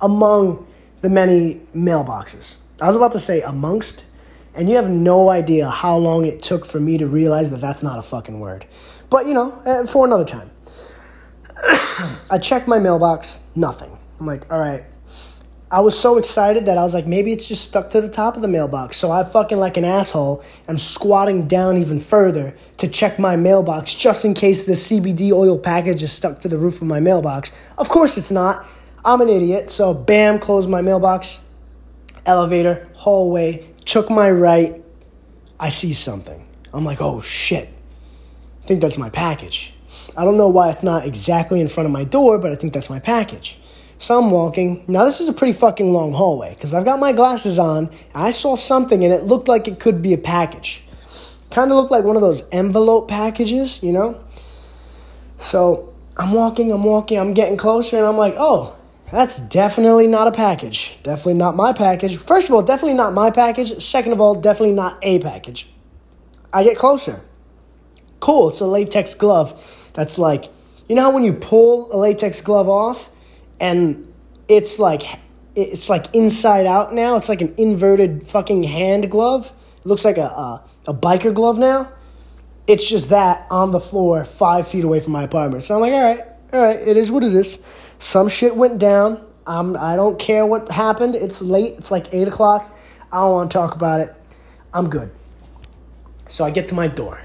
among 0.00 0.66
the 1.00 1.08
many 1.08 1.62
mailboxes. 1.74 2.56
I 2.82 2.86
was 2.86 2.96
about 2.96 3.12
to 3.12 3.18
say 3.18 3.40
amongst, 3.40 4.04
and 4.56 4.68
you 4.68 4.76
have 4.76 4.88
no 4.88 5.28
idea 5.28 5.68
how 5.68 5.96
long 5.96 6.24
it 6.24 6.40
took 6.40 6.64
for 6.64 6.80
me 6.80 6.98
to 6.98 7.06
realize 7.06 7.50
that 7.50 7.60
that's 7.60 7.82
not 7.82 7.98
a 7.98 8.02
fucking 8.02 8.40
word. 8.40 8.66
But 9.10 9.26
you 9.26 9.34
know, 9.34 9.52
uh, 9.64 9.86
for 9.86 10.04
another 10.06 10.24
time. 10.24 10.50
I 12.30 12.38
checked 12.40 12.68
my 12.68 12.78
mailbox, 12.78 13.38
nothing. 13.54 13.96
I'm 14.18 14.26
like, 14.26 14.50
all 14.52 14.58
right, 14.58 14.84
I 15.68 15.80
was 15.80 15.98
so 15.98 16.16
excited 16.16 16.66
that 16.66 16.78
I 16.78 16.82
was 16.82 16.94
like, 16.94 17.06
maybe 17.06 17.32
it's 17.32 17.48
just 17.48 17.64
stuck 17.64 17.90
to 17.90 18.00
the 18.00 18.08
top 18.08 18.36
of 18.36 18.42
the 18.42 18.48
mailbox. 18.48 18.96
So 18.96 19.10
I 19.10 19.24
fucking 19.24 19.58
like 19.58 19.76
an 19.76 19.84
asshole 19.84 20.44
am 20.68 20.78
squatting 20.78 21.48
down 21.48 21.76
even 21.76 21.98
further 21.98 22.56
to 22.76 22.86
check 22.86 23.18
my 23.18 23.34
mailbox 23.34 23.92
just 23.92 24.24
in 24.24 24.32
case 24.32 24.64
the 24.64 24.74
CBD 24.74 25.32
oil 25.32 25.58
package 25.58 26.04
is 26.04 26.12
stuck 26.12 26.38
to 26.40 26.48
the 26.48 26.56
roof 26.56 26.80
of 26.80 26.86
my 26.86 27.00
mailbox. 27.00 27.52
Of 27.78 27.88
course 27.88 28.16
it's 28.16 28.30
not. 28.30 28.64
I'm 29.04 29.20
an 29.20 29.28
idiot. 29.28 29.68
So 29.68 29.92
bam, 29.92 30.38
close 30.38 30.68
my 30.68 30.82
mailbox. 30.82 31.40
Elevator, 32.24 32.88
hallway, 32.94 33.68
took 33.86 34.10
my 34.10 34.30
right. 34.30 34.84
I 35.58 35.70
see 35.70 35.94
something. 35.94 36.46
I'm 36.74 36.84
like, 36.84 37.00
oh 37.00 37.22
shit. 37.22 37.70
I 38.62 38.66
think 38.66 38.82
that's 38.82 38.98
my 38.98 39.08
package. 39.08 39.72
I 40.16 40.24
don't 40.24 40.36
know 40.36 40.48
why 40.48 40.70
it's 40.70 40.82
not 40.82 41.06
exactly 41.06 41.60
in 41.60 41.68
front 41.68 41.86
of 41.86 41.92
my 41.92 42.04
door, 42.04 42.36
but 42.36 42.52
I 42.52 42.56
think 42.56 42.74
that's 42.74 42.90
my 42.90 42.98
package. 42.98 43.58
So 43.98 44.18
I'm 44.18 44.30
walking. 44.30 44.84
Now, 44.88 45.04
this 45.04 45.20
is 45.20 45.28
a 45.28 45.32
pretty 45.32 45.54
fucking 45.54 45.92
long 45.92 46.12
hallway 46.12 46.54
because 46.54 46.74
I've 46.74 46.84
got 46.84 46.98
my 46.98 47.12
glasses 47.12 47.58
on. 47.58 47.90
I 48.14 48.30
saw 48.30 48.56
something 48.56 49.02
and 49.04 49.12
it 49.12 49.22
looked 49.22 49.48
like 49.48 49.68
it 49.68 49.80
could 49.80 50.02
be 50.02 50.12
a 50.12 50.18
package. 50.18 50.82
Kind 51.50 51.70
of 51.70 51.76
looked 51.76 51.90
like 51.90 52.04
one 52.04 52.16
of 52.16 52.22
those 52.22 52.44
envelope 52.52 53.08
packages, 53.08 53.82
you 53.82 53.92
know? 53.92 54.22
So 55.38 55.94
I'm 56.16 56.32
walking, 56.32 56.72
I'm 56.72 56.84
walking, 56.84 57.18
I'm 57.18 57.34
getting 57.34 57.56
closer, 57.56 57.96
and 57.96 58.06
I'm 58.06 58.16
like, 58.16 58.34
oh, 58.36 58.76
that's 59.10 59.40
definitely 59.40 60.06
not 60.06 60.26
a 60.26 60.32
package. 60.32 60.98
Definitely 61.02 61.34
not 61.34 61.54
my 61.54 61.72
package. 61.72 62.16
First 62.16 62.48
of 62.48 62.54
all, 62.54 62.62
definitely 62.62 62.96
not 62.96 63.12
my 63.12 63.30
package. 63.30 63.80
Second 63.82 64.12
of 64.12 64.20
all, 64.20 64.34
definitely 64.34 64.74
not 64.74 64.98
a 65.02 65.18
package. 65.20 65.68
I 66.52 66.64
get 66.64 66.76
closer. 66.76 67.20
Cool, 68.20 68.48
it's 68.48 68.60
a 68.60 68.66
latex 68.66 69.14
glove 69.14 69.90
that's 69.92 70.18
like, 70.18 70.46
you 70.88 70.94
know 70.94 71.02
how 71.02 71.10
when 71.10 71.24
you 71.24 71.32
pull 71.32 71.94
a 71.94 71.98
latex 71.98 72.40
glove 72.40 72.68
off, 72.68 73.10
and 73.60 74.12
it's 74.48 74.78
like 74.78 75.02
it's 75.54 75.88
like 75.88 76.14
inside 76.14 76.66
out 76.66 76.94
now. 76.94 77.16
It's 77.16 77.28
like 77.28 77.40
an 77.40 77.54
inverted 77.56 78.28
fucking 78.28 78.62
hand 78.62 79.10
glove. 79.10 79.52
It 79.78 79.86
looks 79.86 80.04
like 80.04 80.18
a, 80.18 80.26
a, 80.26 80.64
a 80.88 80.94
biker 80.94 81.32
glove 81.32 81.58
now. 81.58 81.90
It's 82.66 82.88
just 82.88 83.10
that 83.10 83.46
on 83.50 83.70
the 83.72 83.80
floor, 83.80 84.24
five 84.24 84.68
feet 84.68 84.84
away 84.84 85.00
from 85.00 85.12
my 85.12 85.22
apartment. 85.22 85.62
So 85.62 85.74
I'm 85.74 85.80
like, 85.80 85.92
all 85.92 86.02
right, 86.02 86.20
all 86.52 86.62
right, 86.62 86.78
it 86.78 86.96
is 86.96 87.10
what 87.10 87.24
it 87.24 87.34
is. 87.34 87.58
Some 87.98 88.28
shit 88.28 88.56
went 88.56 88.78
down. 88.78 89.24
I'm, 89.46 89.76
I 89.76 89.96
don't 89.96 90.18
care 90.18 90.44
what 90.44 90.70
happened. 90.70 91.14
It's 91.14 91.40
late. 91.40 91.74
It's 91.78 91.90
like 91.90 92.12
8 92.12 92.28
o'clock. 92.28 92.76
I 93.12 93.20
don't 93.20 93.32
want 93.32 93.50
to 93.50 93.58
talk 93.58 93.74
about 93.74 94.00
it. 94.00 94.14
I'm 94.74 94.90
good. 94.90 95.10
So 96.26 96.44
I 96.44 96.50
get 96.50 96.68
to 96.68 96.74
my 96.74 96.88
door. 96.88 97.20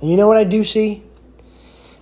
And 0.00 0.10
you 0.10 0.16
know 0.16 0.28
what 0.28 0.36
I 0.36 0.44
do 0.44 0.62
see? 0.62 1.02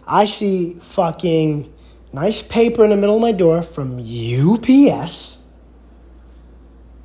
I 0.07 0.27
see 0.27 0.75
fucking 0.75 1.73
nice 2.13 2.43
paper 2.43 2.85
in 2.85 2.91
the 2.91 2.97
middle 2.97 3.17
of 3.17 3.23
my 3.23 3.33
door 3.33 3.63
from 3.63 3.99
UPS 3.99 5.39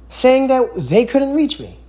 saying 0.09 0.47
that 0.47 0.71
they 0.75 1.05
couldn't 1.05 1.33
reach 1.33 1.59
me. 1.59 1.79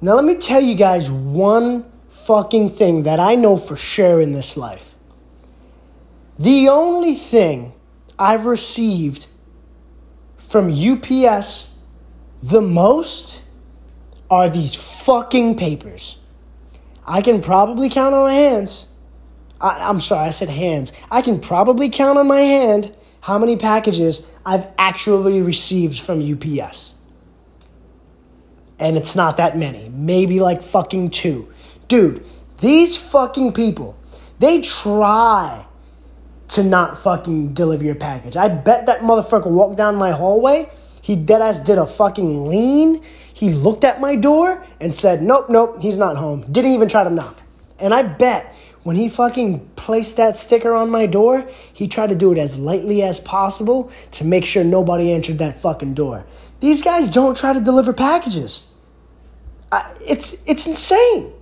Now, 0.00 0.14
let 0.14 0.24
me 0.24 0.36
tell 0.36 0.60
you 0.60 0.74
guys 0.74 1.10
one 1.10 1.84
fucking 2.08 2.70
thing 2.70 3.02
that 3.02 3.20
I 3.20 3.34
know 3.34 3.56
for 3.56 3.76
sure 3.76 4.20
in 4.20 4.32
this 4.32 4.56
life. 4.56 4.94
The 6.38 6.68
only 6.68 7.14
thing 7.14 7.73
I've 8.18 8.46
received 8.46 9.26
from 10.38 10.70
UPS 10.70 11.76
the 12.42 12.60
most 12.60 13.42
are 14.30 14.48
these 14.48 14.74
fucking 14.74 15.56
papers. 15.56 16.18
I 17.06 17.22
can 17.22 17.40
probably 17.40 17.88
count 17.88 18.14
on 18.14 18.24
my 18.24 18.34
hands. 18.34 18.86
I, 19.60 19.88
am 19.88 20.00
sorry, 20.00 20.28
I 20.28 20.30
said 20.30 20.48
hands. 20.48 20.92
I 21.10 21.22
can 21.22 21.40
probably 21.40 21.88
count 21.90 22.18
on 22.18 22.26
my 22.26 22.40
hand 22.40 22.94
how 23.20 23.38
many 23.38 23.56
packages 23.56 24.26
I've 24.44 24.66
actually 24.78 25.40
received 25.42 25.98
from 25.98 26.20
UPS. 26.20 26.94
And 28.78 28.96
it's 28.96 29.16
not 29.16 29.38
that 29.38 29.56
many. 29.56 29.88
Maybe 29.88 30.40
like 30.40 30.62
fucking 30.62 31.10
two. 31.10 31.52
Dude, 31.88 32.24
these 32.58 32.96
fucking 32.96 33.52
people, 33.52 33.96
they 34.38 34.60
try 34.60 35.64
to 36.54 36.62
not 36.62 36.98
fucking 36.98 37.52
deliver 37.52 37.84
your 37.84 37.94
package. 37.94 38.36
I 38.36 38.48
bet 38.48 38.86
that 38.86 39.00
motherfucker 39.00 39.50
walked 39.50 39.76
down 39.76 39.96
my 39.96 40.12
hallway. 40.12 40.70
He 41.02 41.16
dead 41.16 41.40
deadass 41.40 41.64
did 41.64 41.78
a 41.78 41.86
fucking 41.86 42.46
lean. 42.48 43.02
He 43.32 43.50
looked 43.50 43.84
at 43.84 44.00
my 44.00 44.14
door 44.14 44.64
and 44.80 44.94
said, 44.94 45.22
Nope, 45.22 45.50
nope, 45.50 45.78
he's 45.80 45.98
not 45.98 46.16
home. 46.16 46.42
Didn't 46.50 46.72
even 46.72 46.88
try 46.88 47.04
to 47.04 47.10
knock. 47.10 47.42
And 47.78 47.92
I 47.92 48.02
bet 48.02 48.54
when 48.84 48.96
he 48.96 49.08
fucking 49.08 49.68
placed 49.74 50.16
that 50.16 50.36
sticker 50.36 50.74
on 50.74 50.90
my 50.90 51.06
door, 51.06 51.48
he 51.72 51.88
tried 51.88 52.10
to 52.10 52.14
do 52.14 52.30
it 52.30 52.38
as 52.38 52.58
lightly 52.58 53.02
as 53.02 53.18
possible 53.18 53.90
to 54.12 54.24
make 54.24 54.44
sure 54.44 54.62
nobody 54.62 55.10
entered 55.10 55.38
that 55.38 55.60
fucking 55.60 55.94
door. 55.94 56.24
These 56.60 56.82
guys 56.82 57.10
don't 57.10 57.36
try 57.36 57.52
to 57.52 57.60
deliver 57.60 57.92
packages. 57.92 58.68
I, 59.72 59.92
it's, 60.06 60.48
it's 60.48 60.66
insane. 60.66 61.32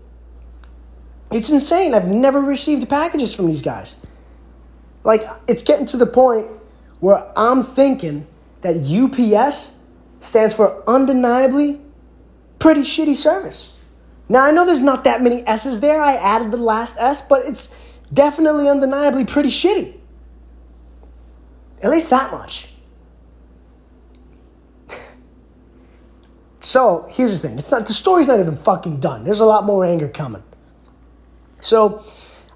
It's 1.31 1.51
insane. 1.51 1.95
I've 1.95 2.09
never 2.09 2.41
received 2.41 2.89
packages 2.89 3.35
from 3.35 3.47
these 3.47 3.63
guys. 3.63 3.97
Like, 5.05 5.25
it's 5.49 5.63
getting 5.63 5.87
to 5.87 5.97
the 5.97 6.07
point 6.07 6.49
where 7.01 7.27
I'm 7.37 7.63
thinking 7.63 8.27
that 8.61 8.77
UPS 8.77 9.77
stands 10.21 10.55
for 10.55 10.83
undeniably 10.89 11.81
pretty 12.59 12.83
shitty 12.83 13.17
service. 13.17 13.73
Now, 14.29 14.45
I 14.45 14.53
know 14.53 14.65
there's 14.65 14.83
not 14.83 15.05
that 15.05 15.21
many 15.21 15.47
S's 15.47 15.81
there. 15.81 16.01
I 16.01 16.15
added 16.15 16.53
the 16.53 16.57
last 16.57 16.97
S, 16.99 17.21
but 17.21 17.45
it's 17.45 17.75
definitely 18.13 18.69
undeniably 18.69 19.25
pretty 19.25 19.49
shitty. 19.49 19.97
At 21.83 21.91
least 21.91 22.11
that 22.11 22.31
much. 22.31 22.73
so, 26.61 27.09
here's 27.11 27.33
the 27.33 27.49
thing. 27.49 27.59
It's 27.59 27.71
not 27.71 27.87
the 27.87 27.93
story's 27.93 28.29
not 28.29 28.39
even 28.39 28.57
fucking 28.57 29.01
done. 29.01 29.25
There's 29.25 29.41
a 29.41 29.45
lot 29.45 29.65
more 29.65 29.85
anger 29.85 30.07
coming. 30.09 30.45
So, 31.61 32.05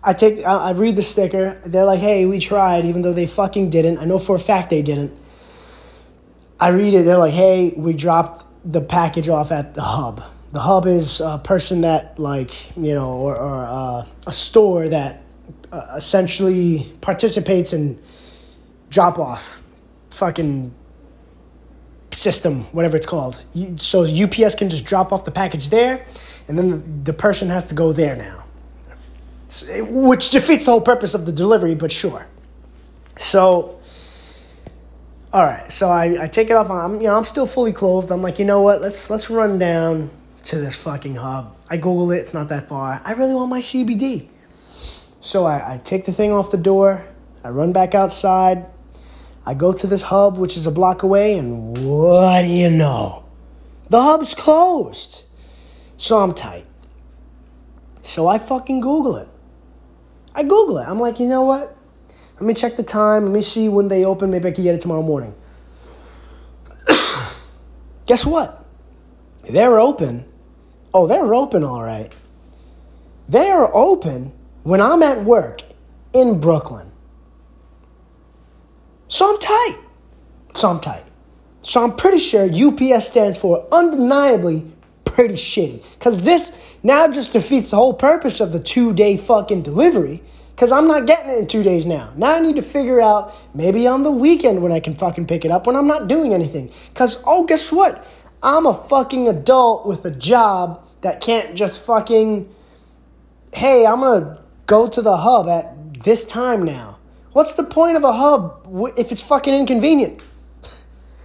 I 0.07 0.13
take 0.13 0.47
I 0.47 0.71
read 0.71 0.95
the 0.95 1.03
sticker. 1.03 1.61
They're 1.67 1.85
like, 1.85 1.99
"Hey, 1.99 2.27
we 2.27 2.39
tried," 2.39 2.85
even 2.85 3.03
though 3.03 3.13
they 3.13 3.27
fucking 3.27 3.71
didn't. 3.71 3.99
I 3.99 4.05
know 4.05 4.21
for 4.21 4.37
a 4.37 4.39
fact 4.39 4.71
they 4.71 4.81
didn't. 4.81 5.13
I 6.61 6.69
read 6.69 6.95
it. 6.95 7.05
They're 7.05 7.19
like, 7.19 7.35
"Hey, 7.35 7.75
we 7.77 7.93
dropped 7.93 8.45
the 8.65 8.81
package 8.81 9.29
off 9.29 9.51
at 9.51 9.75
the 9.75 9.83
hub." 9.83 10.23
The 10.53 10.61
hub 10.61 10.87
is 10.87 11.21
a 11.21 11.41
person 11.43 11.81
that, 11.81 12.21
like, 12.21 12.75
you 12.77 12.95
know, 12.95 13.15
or, 13.15 13.37
or 13.37 13.67
uh, 13.67 14.07
a 14.29 14.33
store 14.33 14.89
that 14.89 15.23
uh, 15.73 15.97
essentially 15.97 16.91
participates 17.01 17.73
in 17.73 17.99
drop 18.89 19.19
off, 19.19 19.61
fucking 20.13 20.73
system, 22.13 22.63
whatever 22.73 22.97
it's 22.97 23.07
called. 23.07 23.43
So 23.77 24.07
UPS 24.07 24.55
can 24.55 24.71
just 24.71 24.85
drop 24.85 25.13
off 25.13 25.25
the 25.25 25.33
package 25.33 25.69
there, 25.71 26.07
and 26.47 26.57
then 26.57 27.03
the 27.03 27.13
person 27.13 27.49
has 27.49 27.67
to 27.67 27.75
go 27.75 27.93
there 27.93 28.15
now 28.15 28.46
which 29.81 30.31
defeats 30.31 30.65
the 30.65 30.73
whole 30.73 30.81
purpose 30.81 31.15
of 31.15 31.27
the 31.27 31.33
delivery, 31.33 31.75
but 31.75 31.93
sure. 31.93 32.27
So, 33.17 33.81
all 35.33 35.45
right. 35.45 35.71
So 35.71 35.89
I, 35.89 36.25
I 36.25 36.29
take 36.29 36.51
it 36.51 36.55
off. 36.55 36.71
I'm 36.71 36.97
you 37.01 37.07
know 37.07 37.17
I'm 37.17 37.25
still 37.25 37.47
fully 37.47 37.73
clothed. 37.73 38.11
I'm 38.11 38.23
like, 38.23 38.39
you 38.39 38.45
know 38.45 38.63
what? 38.63 38.81
Let's 38.81 39.09
let's 39.09 39.31
run 39.31 39.59
down 39.59 40.11
to 40.45 40.59
this 40.59 40.77
fucking 40.77 41.17
hub. 41.17 41.57
I 41.71 41.77
Google 41.77 42.13
it. 42.13 42.19
It's 42.19 42.35
not 42.35 42.49
that 42.49 42.69
far. 42.69 43.01
I 43.05 43.13
really 43.13 43.35
want 43.35 43.51
my 43.51 43.61
CBD. 43.61 44.29
So 45.21 45.45
I, 45.45 45.75
I 45.75 45.79
take 45.79 46.05
the 46.05 46.13
thing 46.13 46.33
off 46.33 46.51
the 46.51 46.57
door. 46.57 47.05
I 47.43 47.51
run 47.51 47.73
back 47.73 47.95
outside. 47.95 48.67
I 49.45 49.55
go 49.55 49.73
to 49.73 49.87
this 49.87 50.03
hub, 50.03 50.39
which 50.39 50.57
is 50.57 50.67
a 50.67 50.73
block 50.73 51.05
away, 51.05 51.39
and 51.39 51.79
what 51.79 52.43
do 52.43 52.49
you 52.49 52.71
know? 52.71 53.25
The 53.89 54.03
hub's 54.03 54.35
closed. 54.35 55.25
So 55.97 56.21
I'm 56.21 56.35
tight. 56.35 56.67
So 58.03 58.27
I 58.27 58.39
fucking 58.39 58.81
Google 58.81 59.17
it. 59.17 59.29
I 60.37 60.43
Google 60.43 60.79
it. 60.79 60.87
I'm 60.87 61.01
like, 61.01 61.19
you 61.19 61.27
know 61.27 61.43
what? 61.43 61.75
Let 62.35 62.43
me 62.43 62.53
check 62.53 62.77
the 62.77 62.83
time. 62.83 63.25
Let 63.25 63.33
me 63.33 63.41
see 63.41 63.69
when 63.71 63.89
they 63.89 64.05
open. 64.05 64.31
Maybe 64.31 64.49
I 64.49 64.53
can 64.53 64.63
get 64.63 64.75
it 64.75 64.83
tomorrow 64.83 65.03
morning. 65.03 65.35
Guess 68.07 68.27
what? 68.27 68.65
They're 69.49 69.81
open. 69.81 70.27
Oh, 70.93 71.07
they're 71.07 71.35
open, 71.35 71.65
all 71.65 71.83
right. 71.83 72.13
They 73.29 73.49
are 73.49 73.75
open 73.75 74.33
when 74.63 74.83
I'm 74.83 75.03
at 75.03 75.25
work 75.25 75.63
in 76.13 76.39
Brooklyn. 76.39 76.93
So 79.09 79.33
I'm 79.33 79.41
tight. 79.41 79.79
So 80.55 80.69
I'm 80.71 80.81
tight. 80.81 81.05
So 81.63 81.83
I'm 81.83 81.97
pretty 81.97 82.19
sure 82.19 82.45
UPS 82.45 83.09
stands 83.09 83.39
for 83.39 83.67
undeniably 83.73 84.71
pretty 85.17 85.35
shitty. 85.35 85.83
Because 85.99 86.21
this 86.23 86.57
now 86.83 87.11
just 87.11 87.33
defeats 87.33 87.71
the 87.71 87.77
whole 87.77 87.95
purpose 87.95 88.39
of 88.39 88.53
the 88.53 88.61
two 88.61 88.93
day 88.93 89.17
fucking 89.17 89.63
delivery. 89.63 90.23
Because 90.55 90.73
I'm 90.73 90.87
not 90.87 91.07
getting 91.07 91.31
it 91.31 91.39
in 91.39 91.47
two 91.47 91.63
days 91.63 91.87
now. 91.87 92.13
Now 92.17 92.35
I 92.35 92.41
need 92.41 92.57
to 92.57 92.63
figure 92.63 93.01
out 93.01 93.35
maybe 93.55 93.87
on 93.87 94.03
the 94.03 94.11
weekend 94.11 94.63
when 94.63 94.73
I 94.73 94.81
can 94.81 94.95
fucking 94.95 95.27
pick 95.27 95.45
it 95.45 95.51
up 95.51 95.67
when 95.67 95.75
I'm 95.75 95.87
not 95.87 96.07
doing 96.07 96.33
anything. 96.33 96.71
Because, 96.93 97.23
oh, 97.27 97.45
guess 97.47 97.73
what? 97.73 98.07
I'm 98.43 98.67
a 98.67 98.75
fucking 98.75 99.27
adult 99.27 99.87
with 99.87 100.05
a 100.05 100.11
job 100.11 100.87
that 101.01 101.21
can't 101.21 101.55
just 101.55 101.81
fucking, 101.81 102.49
hey, 103.55 103.87
I'm 103.87 104.01
to 104.01 104.39
go 104.67 104.87
to 104.87 105.03
the 105.03 105.17
hub 105.17 105.49
at 105.49 106.05
this 106.05 106.25
time 106.25 106.63
now. 106.63 106.99
What's 107.33 107.55
the 107.55 107.65
point 107.65 107.97
of 107.97 108.05
a 108.05 108.13
hub 108.13 108.95
if 108.97 109.13
it's 109.13 109.23
fucking 109.23 109.53
inconvenient? 109.53 110.23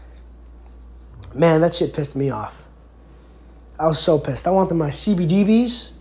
Man, 1.33 1.61
that 1.61 1.75
shit 1.75 1.93
pissed 1.93 2.15
me 2.15 2.29
off. 2.29 2.60
I 3.81 3.87
was 3.87 3.97
so 3.97 4.19
pissed. 4.19 4.45
I 4.45 4.51
wanted 4.51 4.75
my 4.75 4.89
CBDBs, 4.89 5.93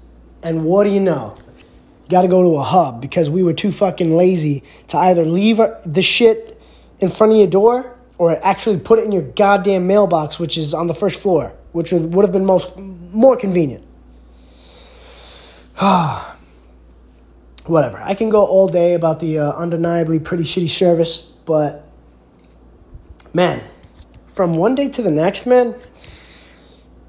and 0.42 0.66
what 0.66 0.84
do 0.84 0.90
you 0.90 1.00
know? 1.00 1.34
You 2.04 2.10
got 2.10 2.20
to 2.22 2.28
go 2.28 2.42
to 2.42 2.58
a 2.58 2.62
hub 2.62 3.00
because 3.00 3.30
we 3.30 3.42
were 3.42 3.54
too 3.54 3.72
fucking 3.72 4.14
lazy 4.14 4.62
to 4.88 4.98
either 4.98 5.24
leave 5.24 5.58
the 5.86 6.02
shit 6.02 6.60
in 6.98 7.08
front 7.08 7.32
of 7.32 7.38
your 7.38 7.46
door 7.46 7.96
or 8.18 8.32
actually 8.44 8.78
put 8.78 8.98
it 8.98 9.06
in 9.06 9.12
your 9.12 9.22
goddamn 9.22 9.86
mailbox, 9.86 10.38
which 10.38 10.58
is 10.58 10.74
on 10.74 10.88
the 10.88 10.94
first 10.94 11.22
floor, 11.22 11.54
which 11.72 11.90
would 11.90 12.22
have 12.22 12.32
been 12.32 12.44
most 12.44 12.76
more 12.76 13.34
convenient. 13.34 13.82
Whatever. 17.64 17.96
I 17.96 18.12
can 18.12 18.28
go 18.28 18.44
all 18.44 18.68
day 18.68 18.92
about 18.92 19.20
the 19.20 19.38
uh, 19.38 19.52
undeniably 19.52 20.18
pretty 20.18 20.44
shitty 20.44 20.68
service, 20.68 21.32
but 21.46 21.88
man, 23.32 23.62
from 24.26 24.56
one 24.56 24.74
day 24.74 24.90
to 24.90 25.00
the 25.00 25.10
next, 25.10 25.46
man, 25.46 25.74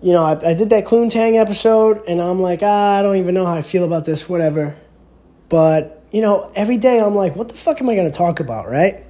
you 0.02 0.14
know, 0.14 0.24
I, 0.24 0.50
I 0.50 0.54
did 0.54 0.70
that 0.72 0.86
Kloon 0.86 1.10
Tang 1.10 1.38
episode, 1.38 2.04
and 2.08 2.22
I'm 2.22 2.42
like, 2.42 2.62
ah, 2.64 2.98
I 2.98 3.02
don't 3.02 3.18
even 3.18 3.36
know 3.36 3.46
how 3.46 3.54
I 3.54 3.62
feel 3.62 3.84
about 3.84 4.06
this, 4.06 4.28
whatever. 4.28 4.76
But, 5.48 6.04
you 6.12 6.22
know, 6.22 6.52
every 6.56 6.78
day 6.78 7.00
I'm 7.00 7.16
like, 7.16 7.36
what 7.36 7.50
the 7.50 7.56
fuck 7.56 7.82
am 7.82 7.90
I 7.90 7.96
going 7.96 8.10
to 8.12 8.18
talk 8.18 8.40
about, 8.40 8.70
right? 8.70 9.06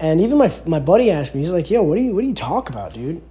And 0.00 0.20
even 0.20 0.38
my, 0.38 0.50
my 0.66 0.80
buddy 0.80 1.10
asked 1.10 1.34
me, 1.34 1.42
he's 1.42 1.52
like, 1.52 1.70
yo, 1.70 1.82
what 1.82 1.96
do 1.96 2.02
you, 2.02 2.14
what 2.14 2.22
do 2.22 2.26
you 2.26 2.34
talk 2.34 2.70
about, 2.70 2.94
dude? 2.94 3.16
And 3.16 3.22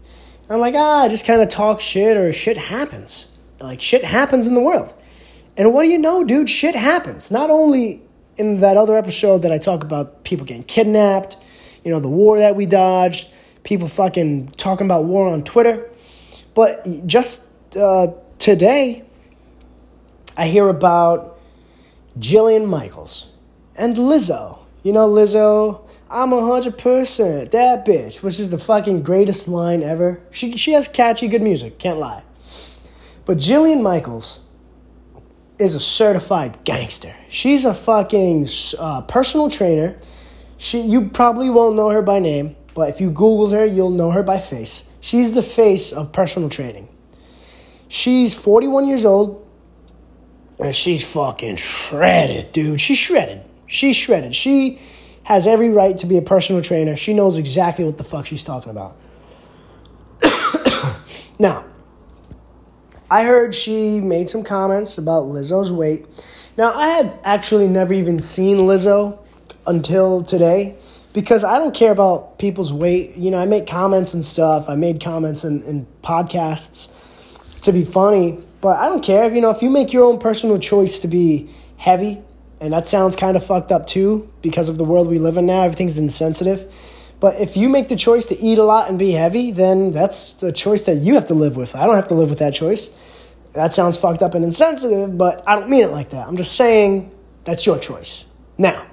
I'm 0.49 0.59
like, 0.59 0.75
ah, 0.75 1.01
I 1.01 1.07
just 1.09 1.25
kind 1.25 1.41
of 1.41 1.49
talk 1.49 1.81
shit 1.81 2.15
or 2.15 2.31
shit 2.31 2.57
happens. 2.57 3.35
Like, 3.59 3.81
shit 3.81 4.03
happens 4.03 4.47
in 4.47 4.53
the 4.53 4.61
world. 4.61 4.93
And 5.57 5.73
what 5.73 5.83
do 5.83 5.89
you 5.89 5.97
know, 5.97 6.23
dude? 6.23 6.49
Shit 6.49 6.75
happens. 6.75 7.29
Not 7.29 7.49
only 7.49 8.03
in 8.37 8.61
that 8.61 8.77
other 8.77 8.97
episode 8.97 9.41
that 9.41 9.51
I 9.51 9.57
talk 9.57 9.83
about 9.83 10.23
people 10.23 10.45
getting 10.45 10.63
kidnapped, 10.63 11.35
you 11.83 11.91
know, 11.91 11.99
the 11.99 12.07
war 12.07 12.37
that 12.37 12.55
we 12.55 12.65
dodged, 12.65 13.29
people 13.63 13.87
fucking 13.87 14.49
talking 14.51 14.85
about 14.85 15.03
war 15.03 15.27
on 15.27 15.43
Twitter. 15.43 15.89
But 16.53 17.05
just 17.07 17.47
uh, 17.75 18.07
today, 18.37 19.03
I 20.35 20.47
hear 20.47 20.67
about 20.69 21.39
Jillian 22.17 22.65
Michaels 22.65 23.29
and 23.75 23.95
Lizzo. 23.95 24.59
You 24.83 24.93
know, 24.93 25.07
Lizzo, 25.07 25.81
I'm 26.09 26.33
a 26.33 26.45
hundred 26.45 26.77
percent 26.77 27.51
that 27.51 27.85
bitch, 27.85 28.23
which 28.23 28.39
is 28.39 28.51
the 28.51 28.57
fucking 28.57 29.03
greatest 29.03 29.47
line 29.47 29.83
ever. 29.83 30.21
She 30.31 30.57
she 30.57 30.71
has 30.71 30.87
catchy 30.87 31.27
good 31.27 31.41
music, 31.41 31.77
can't 31.77 31.99
lie. 31.99 32.23
But 33.25 33.37
Jillian 33.37 33.81
Michaels 33.81 34.39
is 35.59 35.75
a 35.75 35.79
certified 35.79 36.63
gangster. 36.63 37.15
She's 37.27 37.65
a 37.65 37.73
fucking 37.73 38.47
uh, 38.79 39.01
personal 39.01 39.49
trainer. 39.49 39.97
She 40.57 40.81
you 40.81 41.09
probably 41.09 41.49
won't 41.49 41.75
know 41.75 41.89
her 41.89 42.01
by 42.01 42.19
name, 42.19 42.55
but 42.73 42.89
if 42.89 42.99
you 42.99 43.11
Googled 43.11 43.51
her, 43.51 43.65
you'll 43.65 43.91
know 43.91 44.11
her 44.11 44.23
by 44.23 44.39
face. 44.39 44.85
She's 45.01 45.33
the 45.35 45.43
face 45.43 45.93
of 45.93 46.11
personal 46.11 46.49
training. 46.49 46.87
She's 47.87 48.33
41 48.35 48.87
years 48.87 49.05
old, 49.05 49.45
and 50.59 50.75
she's 50.75 51.09
fucking 51.11 51.55
shredded, 51.55 52.51
dude. 52.51 52.81
She's 52.81 52.97
shredded. 52.97 53.41
She's 53.65 53.95
shredded. 53.95 54.35
She 54.35 54.79
has 55.23 55.47
every 55.47 55.69
right 55.69 55.97
to 55.97 56.05
be 56.05 56.17
a 56.17 56.21
personal 56.21 56.61
trainer. 56.61 56.95
She 56.95 57.13
knows 57.13 57.37
exactly 57.37 57.85
what 57.85 57.97
the 57.97 58.03
fuck 58.03 58.25
she's 58.25 58.43
talking 58.43 58.71
about. 58.71 58.97
now, 61.39 61.65
I 63.09 63.23
heard 63.23 63.55
she 63.55 63.99
made 63.99 64.29
some 64.29 64.43
comments 64.43 64.97
about 64.97 65.25
Lizzo's 65.25 65.71
weight. 65.71 66.05
Now, 66.57 66.73
I 66.73 66.89
had 66.89 67.17
actually 67.23 67.67
never 67.67 67.93
even 67.93 68.19
seen 68.19 68.57
Lizzo 68.57 69.19
until 69.65 70.23
today 70.23 70.75
because 71.13 71.43
I 71.43 71.57
don't 71.57 71.73
care 71.73 71.91
about 71.91 72.37
people's 72.39 72.71
weight. 72.71 73.15
You 73.15 73.31
know, 73.31 73.37
I 73.37 73.45
make 73.45 73.67
comments 73.67 74.13
and 74.13 74.23
stuff. 74.23 74.69
I 74.69 74.75
made 74.75 75.01
comments 75.03 75.43
in, 75.43 75.63
in 75.63 75.87
podcasts 76.01 76.91
to 77.61 77.71
be 77.71 77.83
funny, 77.83 78.39
but 78.61 78.79
I 78.79 78.87
don't 78.89 79.03
care. 79.03 79.25
If, 79.25 79.33
you 79.33 79.41
know, 79.41 79.49
if 79.49 79.61
you 79.61 79.69
make 79.69 79.91
your 79.91 80.05
own 80.05 80.19
personal 80.19 80.59
choice 80.59 80.99
to 80.99 81.07
be 81.07 81.49
heavy, 81.77 82.21
and 82.61 82.73
that 82.73 82.87
sounds 82.87 83.15
kind 83.15 83.37
of 83.37 83.45
fucked 83.45 83.71
up 83.71 83.87
too 83.87 84.29
because 84.41 84.69
of 84.69 84.77
the 84.77 84.83
world 84.83 85.07
we 85.07 85.17
live 85.17 85.37
in 85.37 85.45
now, 85.45 85.63
everything's 85.63 85.97
insensitive. 85.97 86.71
But 87.19 87.39
if 87.39 87.57
you 87.57 87.67
make 87.67 87.89
the 87.89 87.95
choice 87.95 88.27
to 88.27 88.39
eat 88.39 88.57
a 88.57 88.63
lot 88.63 88.89
and 88.89 88.97
be 88.97 89.11
heavy, 89.11 89.51
then 89.51 89.91
that's 89.91 90.35
the 90.35 90.51
choice 90.51 90.83
that 90.83 90.97
you 90.97 91.15
have 91.15 91.27
to 91.27 91.33
live 91.33 91.57
with. 91.57 91.75
I 91.75 91.85
don't 91.85 91.95
have 91.95 92.07
to 92.09 92.13
live 92.13 92.29
with 92.29 92.39
that 92.39 92.53
choice. 92.53 92.91
That 93.53 93.73
sounds 93.73 93.97
fucked 93.97 94.21
up 94.21 94.35
and 94.35 94.43
insensitive, 94.45 95.17
but 95.17 95.43
I 95.47 95.55
don't 95.55 95.69
mean 95.69 95.83
it 95.83 95.91
like 95.91 96.11
that. 96.11 96.27
I'm 96.27 96.37
just 96.37 96.53
saying 96.53 97.11
that's 97.43 97.65
your 97.65 97.79
choice. 97.79 98.25
Now, 98.57 98.85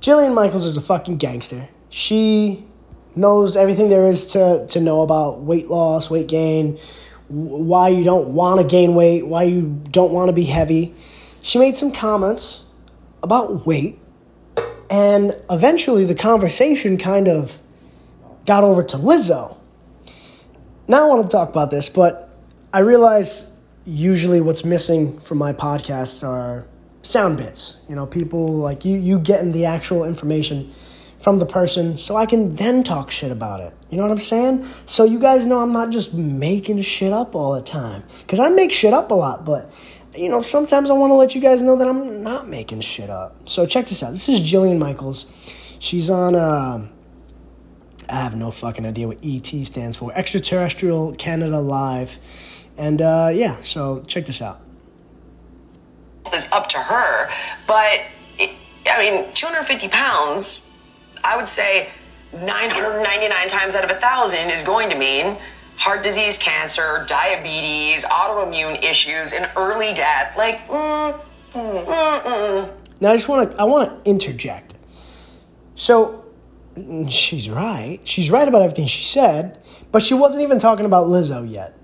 Jillian 0.00 0.34
Michaels 0.34 0.66
is 0.66 0.76
a 0.76 0.80
fucking 0.80 1.16
gangster. 1.16 1.68
She 1.88 2.64
knows 3.14 3.56
everything 3.56 3.88
there 3.88 4.06
is 4.06 4.26
to, 4.32 4.66
to 4.68 4.80
know 4.80 5.00
about 5.02 5.40
weight 5.40 5.68
loss, 5.68 6.10
weight 6.10 6.26
gain, 6.26 6.78
why 7.28 7.88
you 7.88 8.04
don't 8.04 8.28
want 8.28 8.60
to 8.60 8.66
gain 8.66 8.94
weight, 8.94 9.26
why 9.26 9.44
you 9.44 9.82
don't 9.90 10.12
want 10.12 10.28
to 10.28 10.32
be 10.32 10.44
heavy. 10.44 10.94
She 11.42 11.58
made 11.58 11.76
some 11.76 11.92
comments 11.92 12.64
about 13.22 13.66
weight, 13.66 13.98
and 14.90 15.36
eventually 15.50 16.04
the 16.04 16.14
conversation 16.14 16.98
kind 16.98 17.26
of 17.26 17.60
got 18.44 18.62
over 18.62 18.82
to 18.84 18.96
Lizzo. 18.96 19.56
Now 20.86 21.04
I 21.04 21.08
want 21.08 21.22
to 21.22 21.28
talk 21.28 21.48
about 21.48 21.70
this, 21.70 21.88
but 21.88 22.30
I 22.72 22.80
realize 22.80 23.46
usually 23.84 24.40
what's 24.40 24.64
missing 24.64 25.18
from 25.20 25.38
my 25.38 25.52
podcasts 25.52 26.26
are 26.26 26.66
sound 27.06 27.38
bits. 27.38 27.76
You 27.88 27.94
know, 27.94 28.06
people 28.06 28.54
like 28.54 28.84
you 28.84 28.96
you 28.96 29.18
getting 29.18 29.52
the 29.52 29.64
actual 29.64 30.04
information 30.04 30.72
from 31.18 31.38
the 31.38 31.46
person 31.46 31.96
so 31.96 32.16
I 32.16 32.26
can 32.26 32.54
then 32.54 32.82
talk 32.82 33.10
shit 33.10 33.32
about 33.32 33.60
it. 33.60 33.74
You 33.90 33.96
know 33.96 34.02
what 34.02 34.12
I'm 34.12 34.18
saying? 34.18 34.66
So 34.84 35.04
you 35.04 35.18
guys 35.18 35.46
know 35.46 35.60
I'm 35.60 35.72
not 35.72 35.90
just 35.90 36.12
making 36.12 36.82
shit 36.82 37.12
up 37.12 37.34
all 37.34 37.54
the 37.54 37.62
time. 37.62 38.04
Cuz 38.28 38.38
I 38.38 38.48
make 38.48 38.72
shit 38.72 38.92
up 38.92 39.10
a 39.10 39.14
lot, 39.14 39.44
but 39.44 39.70
you 40.14 40.28
know, 40.28 40.40
sometimes 40.40 40.90
I 40.90 40.94
want 40.94 41.10
to 41.10 41.14
let 41.14 41.34
you 41.34 41.40
guys 41.40 41.62
know 41.62 41.76
that 41.76 41.86
I'm 41.86 42.22
not 42.22 42.48
making 42.48 42.80
shit 42.80 43.10
up. 43.10 43.36
So 43.44 43.66
check 43.66 43.86
this 43.86 44.02
out. 44.02 44.12
This 44.12 44.28
is 44.28 44.40
Jillian 44.40 44.78
Michaels. 44.78 45.26
She's 45.78 46.10
on 46.10 46.34
uh, 46.34 46.88
I 48.08 48.14
have 48.14 48.36
no 48.36 48.50
fucking 48.50 48.86
idea 48.86 49.08
what 49.08 49.18
ET 49.22 49.46
stands 49.46 49.96
for. 49.96 50.12
Extraterrestrial 50.12 51.14
Canada 51.14 51.60
Live. 51.60 52.18
And 52.76 53.00
uh, 53.00 53.30
yeah, 53.32 53.60
so 53.62 54.02
check 54.06 54.26
this 54.26 54.42
out. 54.42 54.65
Is 56.34 56.46
up 56.52 56.68
to 56.70 56.78
her, 56.78 57.30
but 57.66 58.00
it, 58.38 58.50
I 58.86 58.98
mean, 58.98 59.32
250 59.32 59.88
pounds 59.88 60.66
I 61.26 61.36
would 61.36 61.48
say 61.48 61.88
999 62.32 63.48
times 63.48 63.74
out 63.74 63.82
of 63.82 63.90
a 63.90 64.00
thousand 64.00 64.50
is 64.50 64.62
going 64.62 64.90
to 64.90 64.96
mean 64.96 65.36
heart 65.76 66.04
disease, 66.04 66.38
cancer, 66.38 67.04
diabetes, 67.08 68.04
autoimmune 68.04 68.82
issues, 68.82 69.32
and 69.32 69.50
early 69.56 69.92
death. 69.92 70.36
Like, 70.36 70.66
mm, 70.68 71.20
mm, 71.52 71.84
mm, 71.84 72.76
now 73.00 73.10
I 73.10 73.16
just 73.16 73.28
want 73.28 73.50
to 73.50 73.60
I 73.60 73.64
want 73.64 74.04
to 74.04 74.10
interject. 74.10 74.74
So 75.74 76.24
she's 77.08 77.50
right. 77.50 77.98
She's 78.04 78.30
right 78.30 78.46
about 78.46 78.62
everything 78.62 78.86
she 78.86 79.02
said, 79.02 79.60
but 79.90 80.00
she 80.00 80.14
wasn't 80.14 80.44
even 80.44 80.60
talking 80.60 80.86
about 80.86 81.06
Lizzo 81.06 81.50
yet. 81.50 81.76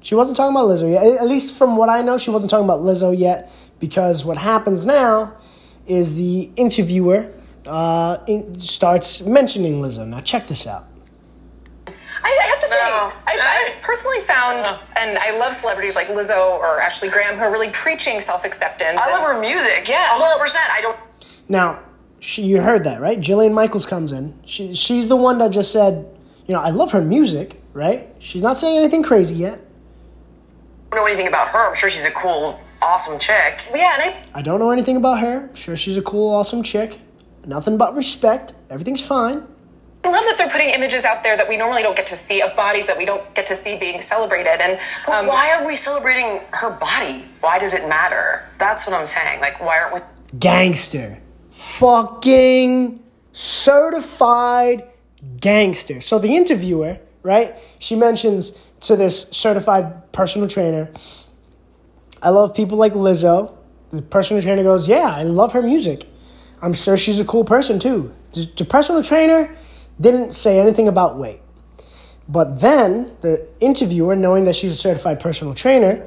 She 0.00 0.14
wasn't 0.14 0.38
talking 0.38 0.56
about 0.56 0.68
Lizzo 0.68 0.90
yet. 0.90 1.20
At 1.20 1.28
least 1.28 1.56
from 1.56 1.76
what 1.76 1.90
I 1.90 2.00
know, 2.00 2.16
she 2.16 2.30
wasn't 2.30 2.50
talking 2.50 2.64
about 2.64 2.80
Lizzo 2.80 3.16
yet 3.16 3.52
because 3.80 4.24
what 4.24 4.36
happens 4.38 4.84
now 4.84 5.34
is 5.86 6.16
the 6.16 6.50
interviewer 6.56 7.30
uh, 7.66 8.18
starts 8.56 9.22
mentioning 9.22 9.80
Lizzo. 9.80 10.06
Now, 10.06 10.20
check 10.20 10.46
this 10.46 10.66
out. 10.66 10.86
I, 12.24 12.48
have 12.50 12.60
to 12.60 12.68
say, 12.68 12.74
no. 12.74 13.12
I, 13.26 13.70
have 13.70 13.82
personally 13.82 14.20
found, 14.20 14.64
no. 14.64 14.78
and 14.96 15.18
I 15.18 15.38
love 15.38 15.54
celebrities 15.54 15.94
like 15.94 16.08
Lizzo 16.08 16.58
or 16.58 16.80
Ashley 16.80 17.08
Graham 17.08 17.36
who 17.36 17.42
are 17.42 17.52
really 17.52 17.70
preaching 17.70 18.20
self 18.20 18.44
acceptance. 18.44 18.98
I 19.00 19.10
love 19.10 19.26
her 19.26 19.40
music, 19.40 19.88
yeah, 19.88 20.18
100%. 20.18 20.56
I 20.70 20.80
don't. 20.82 20.98
Now, 21.48 21.80
she, 22.20 22.42
you 22.42 22.60
heard 22.60 22.84
that, 22.84 23.00
right? 23.00 23.18
Jillian 23.18 23.52
Michaels 23.52 23.86
comes 23.86 24.12
in. 24.12 24.38
She, 24.44 24.74
she's 24.74 25.08
the 25.08 25.16
one 25.16 25.38
that 25.38 25.50
just 25.50 25.72
said, 25.72 26.06
you 26.46 26.54
know, 26.54 26.60
I 26.60 26.70
love 26.70 26.92
her 26.92 27.02
music, 27.02 27.62
right? 27.72 28.08
She's 28.18 28.42
not 28.42 28.56
saying 28.56 28.78
anything 28.78 29.02
crazy 29.02 29.36
yet. 29.36 29.60
I 30.90 30.96
don't 30.96 31.04
know 31.04 31.06
anything 31.06 31.28
about 31.28 31.48
her. 31.48 31.68
I'm 31.68 31.76
sure 31.76 31.90
she's 31.90 32.04
a 32.04 32.10
cool, 32.10 32.58
awesome 32.82 33.18
chick. 33.18 33.60
Yeah, 33.74 33.94
and 34.00 34.14
I. 34.14 34.24
I 34.34 34.42
don't 34.42 34.58
know 34.58 34.70
anything 34.70 34.96
about 34.96 35.20
her. 35.20 35.48
I'm 35.48 35.54
sure 35.54 35.76
she's 35.76 35.96
a 35.96 36.02
cool, 36.02 36.34
awesome 36.34 36.62
chick. 36.62 36.98
Nothing 37.46 37.76
but 37.76 37.94
respect. 37.94 38.54
Everything's 38.70 39.02
fine. 39.02 39.46
I 40.04 40.10
love 40.10 40.24
that 40.24 40.36
they're 40.38 40.50
putting 40.50 40.70
images 40.70 41.04
out 41.04 41.22
there 41.22 41.36
that 41.36 41.48
we 41.48 41.56
normally 41.56 41.82
don't 41.82 41.96
get 41.96 42.06
to 42.06 42.16
see 42.16 42.40
of 42.40 42.54
bodies 42.54 42.86
that 42.86 42.96
we 42.96 43.04
don't 43.04 43.22
get 43.34 43.46
to 43.46 43.54
see 43.54 43.76
being 43.78 44.00
celebrated. 44.00 44.60
And 44.60 44.78
um, 45.08 45.26
why 45.26 45.52
are 45.52 45.66
we 45.66 45.74
celebrating 45.74 46.40
her 46.52 46.70
body? 46.70 47.24
Why 47.40 47.58
does 47.58 47.74
it 47.74 47.88
matter? 47.88 48.42
That's 48.58 48.86
what 48.86 48.94
I'm 48.94 49.06
saying. 49.06 49.40
Like, 49.40 49.60
why 49.60 49.78
aren't 49.78 49.94
we? 49.94 50.38
Gangster, 50.38 51.18
fucking 51.50 53.02
certified 53.32 54.88
gangster. 55.40 56.00
So 56.00 56.18
the 56.18 56.36
interviewer, 56.36 56.98
right? 57.22 57.56
She 57.78 57.96
mentions 57.96 58.56
to 58.82 58.94
this 58.94 59.28
certified 59.30 60.12
personal 60.12 60.48
trainer, 60.48 60.90
"I 62.22 62.30
love 62.30 62.54
people 62.54 62.78
like 62.78 62.94
Lizzo." 62.94 63.54
The 63.92 64.02
personal 64.02 64.42
trainer 64.42 64.62
goes, 64.62 64.88
"Yeah, 64.88 65.08
I 65.08 65.22
love 65.22 65.52
her 65.52 65.62
music." 65.62 66.06
I'm 66.60 66.74
sure 66.74 66.96
she's 66.96 67.20
a 67.20 67.24
cool 67.24 67.44
person 67.44 67.78
too. 67.78 68.12
The 68.32 68.64
personal 68.64 69.02
trainer 69.02 69.54
didn't 70.00 70.34
say 70.34 70.58
anything 70.58 70.88
about 70.88 71.16
weight. 71.16 71.40
But 72.28 72.60
then 72.60 73.16
the 73.20 73.48
interviewer, 73.60 74.14
knowing 74.14 74.44
that 74.44 74.54
she's 74.54 74.72
a 74.72 74.76
certified 74.76 75.18
personal 75.20 75.54
trainer, 75.54 76.06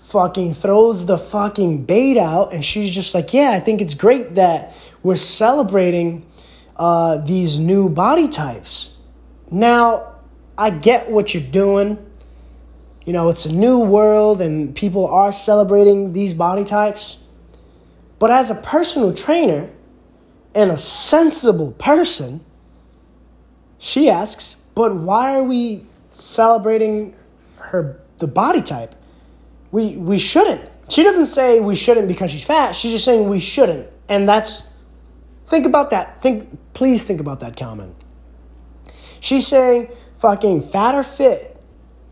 fucking 0.00 0.54
throws 0.54 1.06
the 1.06 1.18
fucking 1.18 1.84
bait 1.84 2.16
out 2.16 2.52
and 2.52 2.64
she's 2.64 2.90
just 2.90 3.14
like, 3.14 3.34
Yeah, 3.34 3.50
I 3.50 3.60
think 3.60 3.80
it's 3.80 3.94
great 3.94 4.36
that 4.36 4.74
we're 5.02 5.16
celebrating 5.16 6.26
uh, 6.76 7.18
these 7.18 7.60
new 7.60 7.88
body 7.88 8.28
types. 8.28 8.96
Now, 9.50 10.14
I 10.56 10.70
get 10.70 11.10
what 11.10 11.34
you're 11.34 11.42
doing. 11.42 11.98
You 13.10 13.14
know, 13.14 13.28
it's 13.28 13.44
a 13.44 13.52
new 13.52 13.76
world 13.76 14.40
and 14.40 14.72
people 14.72 15.04
are 15.08 15.32
celebrating 15.32 16.12
these 16.12 16.32
body 16.32 16.62
types. 16.62 17.18
But 18.20 18.30
as 18.30 18.52
a 18.52 18.54
personal 18.54 19.12
trainer, 19.12 19.68
and 20.54 20.70
a 20.70 20.76
sensible 20.76 21.72
person, 21.72 22.44
she 23.78 24.08
asks, 24.08 24.62
but 24.76 24.94
why 24.94 25.34
are 25.34 25.42
we 25.42 25.84
celebrating 26.12 27.16
her 27.56 28.00
the 28.18 28.28
body 28.28 28.62
type? 28.62 28.94
We 29.72 29.96
we 29.96 30.20
shouldn't. 30.20 30.70
She 30.88 31.02
doesn't 31.02 31.26
say 31.26 31.58
we 31.58 31.74
shouldn't 31.74 32.06
because 32.06 32.30
she's 32.30 32.44
fat. 32.44 32.76
She's 32.76 32.92
just 32.92 33.04
saying 33.04 33.28
we 33.28 33.40
shouldn't. 33.40 33.88
And 34.08 34.28
that's 34.28 34.62
think 35.48 35.66
about 35.66 35.90
that. 35.90 36.22
Think 36.22 36.56
please 36.74 37.02
think 37.02 37.20
about 37.20 37.40
that 37.40 37.56
comment. 37.56 37.96
She's 39.18 39.48
saying 39.48 39.88
fucking 40.20 40.62
fat 40.62 40.94
or 40.94 41.02
fit. 41.02 41.60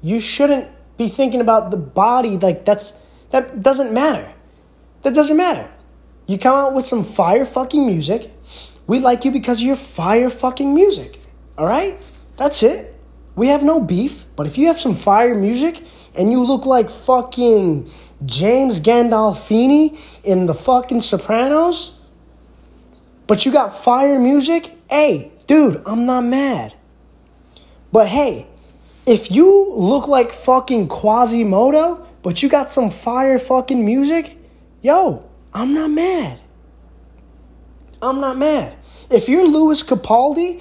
You 0.02 0.18
shouldn't 0.18 0.68
be 0.98 1.08
thinking 1.08 1.40
about 1.40 1.70
the 1.70 1.76
body 1.76 2.37
like 2.37 2.64
that's 2.64 2.94
that 3.30 3.62
doesn't 3.62 3.92
matter. 3.92 4.32
That 5.02 5.14
doesn't 5.14 5.37
matter. 5.37 5.70
You 6.26 6.38
come 6.38 6.54
out 6.54 6.74
with 6.74 6.84
some 6.84 7.04
fire 7.04 7.46
fucking 7.46 7.87
music. 7.87 8.30
We 8.87 8.98
like 8.98 9.24
you 9.24 9.30
because 9.30 9.61
of 9.61 9.66
your 9.66 9.76
fire 9.76 10.28
fucking 10.28 10.74
music. 10.74 11.20
All 11.56 11.66
right? 11.66 11.98
That's 12.37 12.62
it. 12.62 12.94
We 13.37 13.48
have 13.48 13.62
no 13.62 13.80
beef. 13.80 14.26
But 14.37 14.46
if 14.46 14.58
you 14.58 14.66
have 14.66 14.78
some 14.78 14.94
fire 14.94 15.34
music 15.34 15.82
and 16.14 16.30
you 16.30 16.44
look 16.44 16.66
like 16.66 16.90
fucking 16.90 17.90
James 18.24 18.80
Gandolfini 18.80 19.98
in 20.24 20.46
the 20.46 20.54
fucking 20.54 21.02
Sopranos, 21.02 21.98
but 23.26 23.46
you 23.46 23.52
got 23.52 23.76
fire 23.76 24.18
music, 24.18 24.76
hey, 24.90 25.32
dude, 25.46 25.82
I'm 25.87 26.06
not 26.06 26.24
mad. 26.24 26.74
But 27.92 28.08
hey, 28.08 28.46
if 29.08 29.30
you 29.30 29.72
look 29.74 30.06
like 30.06 30.32
fucking 30.32 30.88
Quasimodo, 30.88 32.06
but 32.20 32.42
you 32.42 32.50
got 32.50 32.68
some 32.68 32.90
fire 32.90 33.38
fucking 33.38 33.82
music, 33.82 34.36
yo, 34.82 35.24
I'm 35.54 35.72
not 35.72 35.90
mad. 35.90 36.42
I'm 38.02 38.20
not 38.20 38.36
mad. 38.36 38.76
If 39.08 39.30
you're 39.30 39.46
Lewis 39.46 39.82
Capaldi 39.82 40.60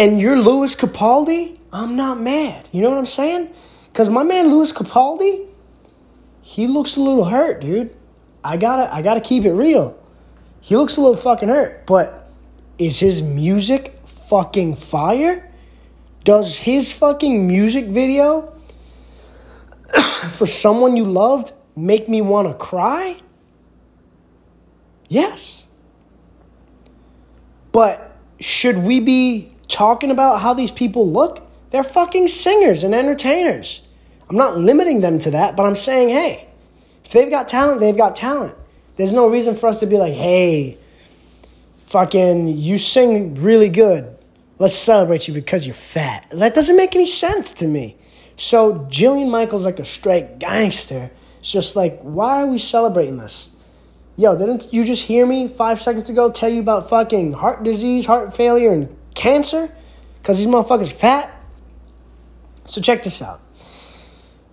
and 0.00 0.20
you're 0.20 0.36
Lewis 0.36 0.74
Capaldi, 0.74 1.56
I'm 1.72 1.94
not 1.94 2.20
mad. 2.20 2.68
You 2.72 2.82
know 2.82 2.90
what 2.90 2.98
I'm 2.98 3.06
saying? 3.06 3.50
Because 3.86 4.08
my 4.08 4.24
man 4.24 4.48
Lewis 4.48 4.72
Capaldi, 4.72 5.46
he 6.42 6.66
looks 6.66 6.96
a 6.96 7.00
little 7.00 7.26
hurt, 7.26 7.60
dude. 7.60 7.94
I 8.42 8.56
gotta, 8.56 8.92
I 8.92 9.00
gotta 9.00 9.20
keep 9.20 9.44
it 9.44 9.52
real. 9.52 9.96
He 10.60 10.76
looks 10.76 10.96
a 10.96 11.00
little 11.00 11.16
fucking 11.16 11.48
hurt, 11.48 11.86
but 11.86 12.32
is 12.78 12.98
his 12.98 13.22
music 13.22 13.96
fucking 14.06 14.74
fire? 14.74 15.47
Does 16.28 16.58
his 16.58 16.92
fucking 16.92 17.48
music 17.48 17.86
video 17.86 18.52
for 20.32 20.44
someone 20.44 20.94
you 20.94 21.04
loved 21.04 21.52
make 21.74 22.06
me 22.06 22.20
want 22.20 22.48
to 22.48 22.52
cry? 22.52 23.16
Yes. 25.08 25.64
But 27.72 28.14
should 28.38 28.76
we 28.76 29.00
be 29.00 29.54
talking 29.68 30.10
about 30.10 30.42
how 30.42 30.52
these 30.52 30.70
people 30.70 31.10
look? 31.10 31.48
They're 31.70 31.82
fucking 31.82 32.28
singers 32.28 32.84
and 32.84 32.94
entertainers. 32.94 33.80
I'm 34.28 34.36
not 34.36 34.58
limiting 34.58 35.00
them 35.00 35.18
to 35.20 35.30
that, 35.30 35.56
but 35.56 35.64
I'm 35.64 35.76
saying, 35.76 36.10
hey, 36.10 36.46
if 37.06 37.12
they've 37.12 37.30
got 37.30 37.48
talent, 37.48 37.80
they've 37.80 37.96
got 37.96 38.14
talent. 38.14 38.54
There's 38.96 39.14
no 39.14 39.30
reason 39.30 39.54
for 39.54 39.66
us 39.66 39.80
to 39.80 39.86
be 39.86 39.96
like, 39.96 40.12
hey, 40.12 40.76
fucking, 41.86 42.48
you 42.48 42.76
sing 42.76 43.34
really 43.36 43.70
good. 43.70 44.17
Let's 44.58 44.74
celebrate 44.74 45.28
you 45.28 45.34
because 45.34 45.66
you're 45.66 45.74
fat. 45.74 46.26
That 46.30 46.54
doesn't 46.54 46.76
make 46.76 46.96
any 46.96 47.06
sense 47.06 47.52
to 47.52 47.68
me. 47.68 47.96
So 48.34 48.86
Jillian 48.90 49.30
Michaels 49.30 49.64
like 49.64 49.78
a 49.78 49.84
straight 49.84 50.38
gangster. 50.38 51.10
It's 51.38 51.52
just 51.52 51.76
like, 51.76 52.00
why 52.00 52.42
are 52.42 52.46
we 52.46 52.58
celebrating 52.58 53.18
this? 53.18 53.50
Yo, 54.16 54.36
didn't 54.36 54.72
you 54.72 54.84
just 54.84 55.04
hear 55.04 55.24
me 55.24 55.46
five 55.46 55.80
seconds 55.80 56.10
ago 56.10 56.28
tell 56.30 56.48
you 56.48 56.60
about 56.60 56.88
fucking 56.88 57.34
heart 57.34 57.62
disease, 57.62 58.06
heart 58.06 58.34
failure, 58.34 58.72
and 58.72 58.96
cancer? 59.14 59.72
Because 60.20 60.38
these 60.38 60.48
motherfuckers 60.48 60.92
fat? 60.92 61.30
So 62.64 62.80
check 62.80 63.04
this 63.04 63.22
out. 63.22 63.40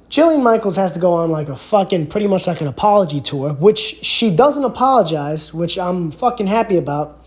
Jillian 0.10 0.44
Michaels 0.44 0.78
has 0.78 0.94
to 0.94 1.00
go 1.00 1.14
on 1.14 1.32
like 1.32 1.50
a 1.50 1.56
fucking 1.56 2.08
pretty 2.08 2.28
much 2.28 2.46
like 2.46 2.62
an 2.62 2.68
apology 2.68 3.20
tour, 3.20 3.54
which 3.54 3.80
she 3.80 4.30
doesn't 4.30 4.64
apologize, 4.64 5.52
which 5.52 5.80
I'm 5.80 6.12
fucking 6.12 6.46
happy 6.46 6.78
about. 6.78 7.25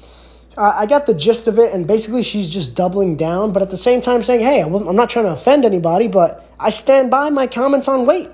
I 0.58 0.86
got 0.86 1.06
the 1.06 1.14
gist 1.14 1.46
of 1.46 1.58
it, 1.58 1.72
and 1.72 1.86
basically 1.86 2.22
she's 2.22 2.50
just 2.52 2.74
doubling 2.74 3.16
down, 3.16 3.52
but 3.52 3.62
at 3.62 3.70
the 3.70 3.76
same 3.76 4.00
time 4.00 4.22
saying, 4.22 4.40
hey, 4.40 4.60
I'm 4.60 4.96
not 4.96 5.10
trying 5.10 5.26
to 5.26 5.32
offend 5.32 5.64
anybody, 5.64 6.08
but 6.08 6.44
I 6.58 6.70
stand 6.70 7.10
by 7.10 7.30
my 7.30 7.46
comments 7.46 7.86
on 7.88 8.06
weight. 8.06 8.28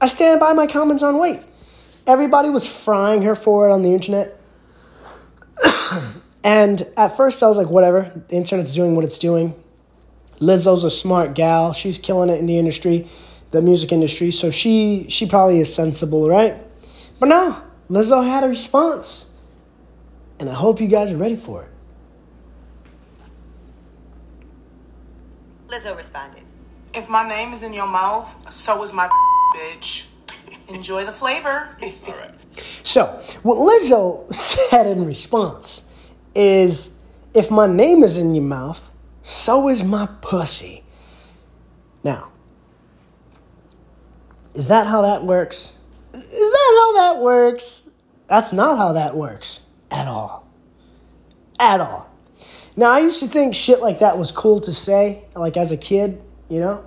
I 0.00 0.06
stand 0.06 0.40
by 0.40 0.52
my 0.52 0.66
comments 0.66 1.02
on 1.02 1.18
weight. 1.18 1.40
Everybody 2.06 2.48
was 2.48 2.66
frying 2.66 3.22
her 3.22 3.34
for 3.34 3.68
it 3.68 3.72
on 3.72 3.82
the 3.82 3.90
internet. 3.90 4.40
and 6.44 6.86
at 6.96 7.16
first 7.16 7.42
I 7.42 7.48
was 7.48 7.58
like, 7.58 7.68
whatever, 7.68 8.24
the 8.28 8.34
internet's 8.34 8.74
doing 8.74 8.96
what 8.96 9.04
it's 9.04 9.18
doing. 9.18 9.54
Lizzo's 10.40 10.82
a 10.82 10.90
smart 10.90 11.34
gal. 11.34 11.72
She's 11.72 11.98
killing 11.98 12.30
it 12.30 12.40
in 12.40 12.46
the 12.46 12.58
industry 12.58 13.08
the 13.52 13.62
music 13.62 13.92
industry, 13.92 14.30
so 14.30 14.50
she 14.50 15.06
she 15.08 15.26
probably 15.26 15.60
is 15.60 15.72
sensible, 15.72 16.28
right? 16.28 16.56
But 17.20 17.28
no, 17.28 17.62
Lizzo 17.88 18.26
had 18.26 18.42
a 18.42 18.48
response, 18.48 19.30
and 20.42 20.50
I 20.50 20.54
hope 20.54 20.80
you 20.80 20.88
guys 20.88 21.12
are 21.12 21.16
ready 21.16 21.36
for 21.36 21.62
it. 21.62 21.68
Lizzo 25.68 25.96
responded. 25.96 26.42
If 26.92 27.08
my 27.08 27.26
name 27.26 27.52
is 27.52 27.62
in 27.62 27.72
your 27.72 27.86
mouth, 27.86 28.52
so 28.52 28.82
is 28.82 28.92
my 28.92 29.08
bitch. 29.54 30.10
Enjoy 30.68 31.04
the 31.04 31.12
flavor. 31.12 31.68
All 31.80 32.14
right. 32.14 32.32
So, 32.82 33.04
what 33.44 33.56
Lizzo 33.56 34.34
said 34.34 34.88
in 34.88 35.06
response 35.06 35.88
is 36.34 36.92
if 37.34 37.48
my 37.48 37.68
name 37.68 38.02
is 38.02 38.18
in 38.18 38.34
your 38.34 38.44
mouth, 38.44 38.90
so 39.22 39.68
is 39.68 39.84
my 39.84 40.08
pussy. 40.22 40.82
Now, 42.02 42.32
is 44.54 44.66
that 44.66 44.88
how 44.88 45.02
that 45.02 45.22
works? 45.22 45.74
Is 46.12 46.52
that 46.52 46.80
how 46.80 46.92
that 46.94 47.22
works? 47.22 47.82
That's 48.26 48.52
not 48.52 48.76
how 48.76 48.92
that 48.94 49.14
works 49.14 49.60
at 49.92 50.08
all. 50.08 50.48
At 51.60 51.80
all. 51.80 52.08
Now, 52.74 52.90
I 52.90 53.00
used 53.00 53.20
to 53.20 53.26
think 53.26 53.54
shit 53.54 53.80
like 53.80 53.98
that 53.98 54.18
was 54.18 54.32
cool 54.32 54.60
to 54.62 54.72
say, 54.72 55.24
like 55.36 55.56
as 55.56 55.70
a 55.70 55.76
kid, 55.76 56.20
you 56.48 56.58
know? 56.58 56.84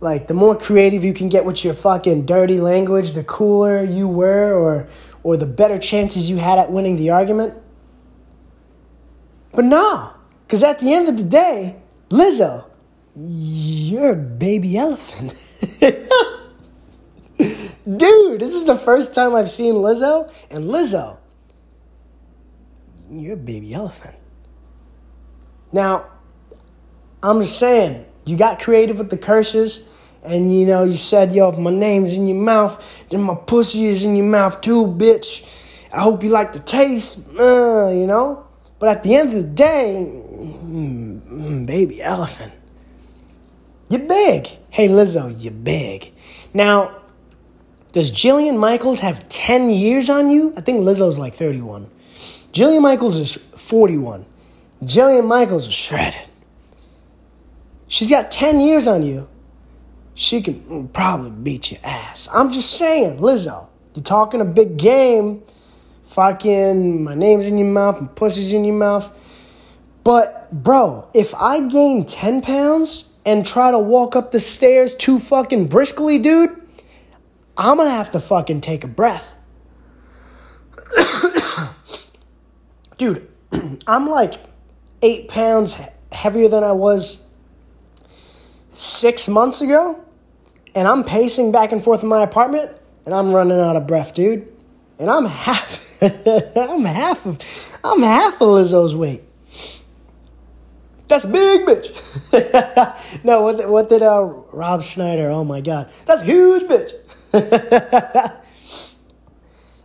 Like, 0.00 0.26
the 0.26 0.34
more 0.34 0.56
creative 0.56 1.04
you 1.04 1.12
can 1.12 1.28
get 1.28 1.44
with 1.44 1.64
your 1.64 1.74
fucking 1.74 2.24
dirty 2.24 2.60
language, 2.60 3.12
the 3.12 3.24
cooler 3.24 3.84
you 3.84 4.08
were, 4.08 4.54
or, 4.54 4.88
or 5.22 5.36
the 5.36 5.46
better 5.46 5.76
chances 5.76 6.30
you 6.30 6.38
had 6.38 6.58
at 6.58 6.72
winning 6.72 6.96
the 6.96 7.10
argument. 7.10 7.54
But 9.52 9.64
nah, 9.64 10.12
because 10.46 10.62
at 10.62 10.78
the 10.78 10.94
end 10.94 11.08
of 11.08 11.18
the 11.18 11.24
day, 11.24 11.76
Lizzo, 12.10 12.64
you're 13.16 14.12
a 14.12 14.16
baby 14.16 14.78
elephant. 14.78 15.32
Dude, 17.38 18.40
this 18.40 18.54
is 18.54 18.66
the 18.66 18.76
first 18.76 19.14
time 19.14 19.34
I've 19.34 19.50
seen 19.50 19.74
Lizzo, 19.74 20.30
and 20.50 20.66
Lizzo, 20.66 21.18
you're 23.10 23.34
a 23.34 23.36
baby 23.36 23.74
elephant. 23.74 24.16
Now, 25.72 26.06
I'm 27.22 27.40
just 27.40 27.58
saying, 27.58 28.04
you 28.24 28.36
got 28.36 28.60
creative 28.60 28.98
with 28.98 29.10
the 29.10 29.18
curses, 29.18 29.82
and 30.22 30.52
you 30.54 30.66
know, 30.66 30.84
you 30.84 30.96
said, 30.96 31.34
yo, 31.34 31.50
if 31.50 31.58
my 31.58 31.70
name's 31.70 32.12
in 32.12 32.26
your 32.26 32.38
mouth, 32.38 32.84
then 33.10 33.22
my 33.22 33.34
pussy 33.34 33.86
is 33.86 34.04
in 34.04 34.16
your 34.16 34.26
mouth 34.26 34.60
too, 34.60 34.86
bitch. 34.86 35.46
I 35.92 36.02
hope 36.02 36.22
you 36.22 36.30
like 36.30 36.52
the 36.52 36.58
taste, 36.58 37.26
uh, 37.38 37.88
you 37.88 38.06
know? 38.06 38.46
But 38.78 38.90
at 38.90 39.02
the 39.02 39.14
end 39.14 39.32
of 39.32 39.34
the 39.36 39.48
day, 39.48 40.06
mm, 40.06 41.20
mm, 41.20 41.66
baby 41.66 42.02
elephant, 42.02 42.52
you're 43.88 44.00
big. 44.00 44.48
Hey, 44.70 44.88
Lizzo, 44.88 45.34
you're 45.42 45.52
big. 45.52 46.12
Now, 46.52 47.00
does 47.92 48.12
Jillian 48.12 48.58
Michaels 48.58 49.00
have 49.00 49.28
10 49.28 49.70
years 49.70 50.10
on 50.10 50.30
you? 50.30 50.52
I 50.56 50.60
think 50.60 50.80
Lizzo's 50.80 51.18
like 51.18 51.34
31. 51.34 51.90
Jillian 52.52 52.82
Michaels 52.82 53.16
is 53.16 53.34
41. 53.56 54.24
Jillian 54.82 55.26
Michaels 55.26 55.66
is 55.66 55.74
shredded. 55.74 56.28
She's 57.88 58.10
got 58.10 58.30
10 58.30 58.60
years 58.60 58.86
on 58.86 59.02
you. 59.02 59.28
She 60.14 60.42
can 60.42 60.88
probably 60.88 61.30
beat 61.30 61.70
your 61.70 61.80
ass. 61.84 62.28
I'm 62.32 62.50
just 62.50 62.72
saying, 62.72 63.18
Lizzo, 63.18 63.68
you're 63.94 64.02
talking 64.02 64.40
a 64.40 64.44
big 64.44 64.76
game. 64.76 65.42
Fucking, 66.04 67.04
my 67.04 67.14
name's 67.14 67.46
in 67.46 67.58
your 67.58 67.68
mouth, 67.68 68.00
my 68.00 68.08
pussy's 68.08 68.52
in 68.52 68.64
your 68.64 68.74
mouth. 68.74 69.12
But, 70.04 70.50
bro, 70.50 71.08
if 71.12 71.34
I 71.34 71.60
gain 71.68 72.06
10 72.06 72.40
pounds 72.40 73.12
and 73.26 73.44
try 73.44 73.70
to 73.70 73.78
walk 73.78 74.16
up 74.16 74.30
the 74.32 74.40
stairs 74.40 74.94
too 74.94 75.18
fucking 75.18 75.66
briskly, 75.68 76.18
dude, 76.18 76.50
I'm 77.58 77.76
gonna 77.76 77.90
have 77.90 78.10
to 78.12 78.20
fucking 78.20 78.62
take 78.62 78.84
a 78.84 78.88
breath. 78.88 79.34
Dude, 82.98 83.28
I'm 83.86 84.08
like 84.08 84.34
eight 85.02 85.28
pounds 85.28 85.80
heavier 86.12 86.48
than 86.48 86.64
I 86.64 86.72
was 86.72 87.24
six 88.70 89.28
months 89.28 89.60
ago, 89.60 90.04
and 90.74 90.86
I'm 90.86 91.04
pacing 91.04 91.52
back 91.52 91.72
and 91.72 91.82
forth 91.82 92.02
in 92.02 92.08
my 92.08 92.22
apartment, 92.22 92.70
and 93.06 93.14
I'm 93.14 93.32
running 93.32 93.58
out 93.58 93.76
of 93.76 93.86
breath, 93.86 94.14
dude. 94.14 94.52
And 94.98 95.08
I'm 95.08 95.26
half, 95.26 96.02
I'm 96.02 96.84
half 96.84 97.24
of, 97.24 97.38
I'm 97.84 98.02
half 98.02 98.34
of 98.34 98.48
Lizzo's 98.48 98.96
weight. 98.96 99.22
That's 101.06 101.24
big 101.24 101.62
bitch. 101.66 103.24
no, 103.24 103.42
what 103.42 103.68
what 103.68 103.88
did 103.88 104.02
uh, 104.02 104.22
Rob 104.52 104.82
Schneider? 104.82 105.30
Oh 105.30 105.44
my 105.44 105.60
God, 105.60 105.90
that's 106.04 106.20
huge 106.20 106.64
bitch. 106.64 106.92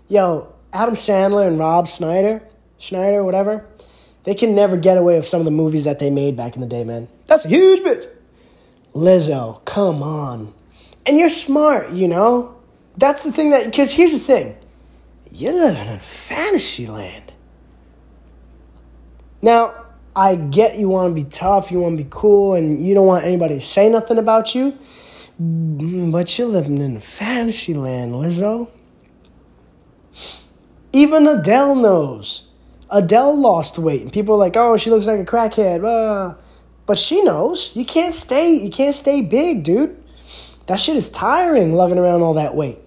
Yo, 0.09 0.53
Adam 0.73 0.95
Sandler 0.95 1.47
and 1.47 1.57
Rob 1.57 1.87
Schneider, 1.87 2.41
Schneider, 2.83 3.23
whatever, 3.23 3.65
they 4.23 4.35
can 4.35 4.55
never 4.55 4.75
get 4.75 4.97
away 4.97 5.15
with 5.15 5.25
some 5.25 5.39
of 5.39 5.45
the 5.45 5.51
movies 5.51 5.85
that 5.85 5.99
they 5.99 6.09
made 6.09 6.35
back 6.35 6.55
in 6.55 6.61
the 6.61 6.67
day, 6.67 6.83
man. 6.83 7.07
That's 7.27 7.45
a 7.45 7.47
huge 7.47 7.79
bitch. 7.79 8.09
Lizzo, 8.93 9.63
come 9.63 10.03
on. 10.03 10.53
And 11.05 11.17
you're 11.17 11.29
smart, 11.29 11.91
you 11.91 12.09
know? 12.09 12.57
That's 12.97 13.23
the 13.23 13.31
thing 13.31 13.51
that, 13.51 13.63
because 13.63 13.93
here's 13.93 14.11
the 14.11 14.19
thing 14.19 14.57
you 15.31 15.53
live 15.53 15.77
in 15.77 15.99
fantasy 15.99 16.85
land. 16.85 17.31
Now, 19.41 19.85
I 20.13 20.35
get 20.35 20.77
you 20.77 20.89
want 20.89 21.15
to 21.15 21.23
be 21.23 21.27
tough, 21.27 21.71
you 21.71 21.79
want 21.79 21.97
to 21.97 22.03
be 22.03 22.09
cool, 22.11 22.53
and 22.53 22.85
you 22.85 22.93
don't 22.93 23.07
want 23.07 23.23
anybody 23.23 23.55
to 23.55 23.61
say 23.61 23.89
nothing 23.89 24.17
about 24.17 24.53
you. 24.53 24.77
Mm, 25.41 26.11
but 26.11 26.37
you're 26.37 26.47
living 26.49 26.79
in 26.79 26.99
fantasy 26.99 27.73
land, 27.73 28.11
Lizzo. 28.11 28.69
Even 30.91 31.25
Adele 31.27 31.75
knows. 31.75 32.49
Adele 32.93 33.35
lost 33.35 33.79
weight, 33.79 34.01
and 34.03 34.13
people 34.13 34.35
are 34.35 34.37
like, 34.37 34.55
"Oh, 34.55 34.77
she 34.77 34.89
looks 34.89 35.07
like 35.07 35.19
a 35.19 35.25
crackhead." 35.25 35.83
Uh, 35.83 36.35
but 36.85 36.97
she 36.97 37.23
knows 37.23 37.75
you 37.75 37.85
can't 37.85 38.13
stay. 38.13 38.53
You 38.53 38.69
can't 38.69 38.93
stay 38.93 39.21
big, 39.21 39.63
dude. 39.63 39.97
That 40.67 40.79
shit 40.79 40.95
is 40.95 41.09
tiring, 41.09 41.73
lugging 41.73 41.97
around 41.97 42.21
all 42.21 42.35
that 42.35 42.55
weight. 42.55 42.79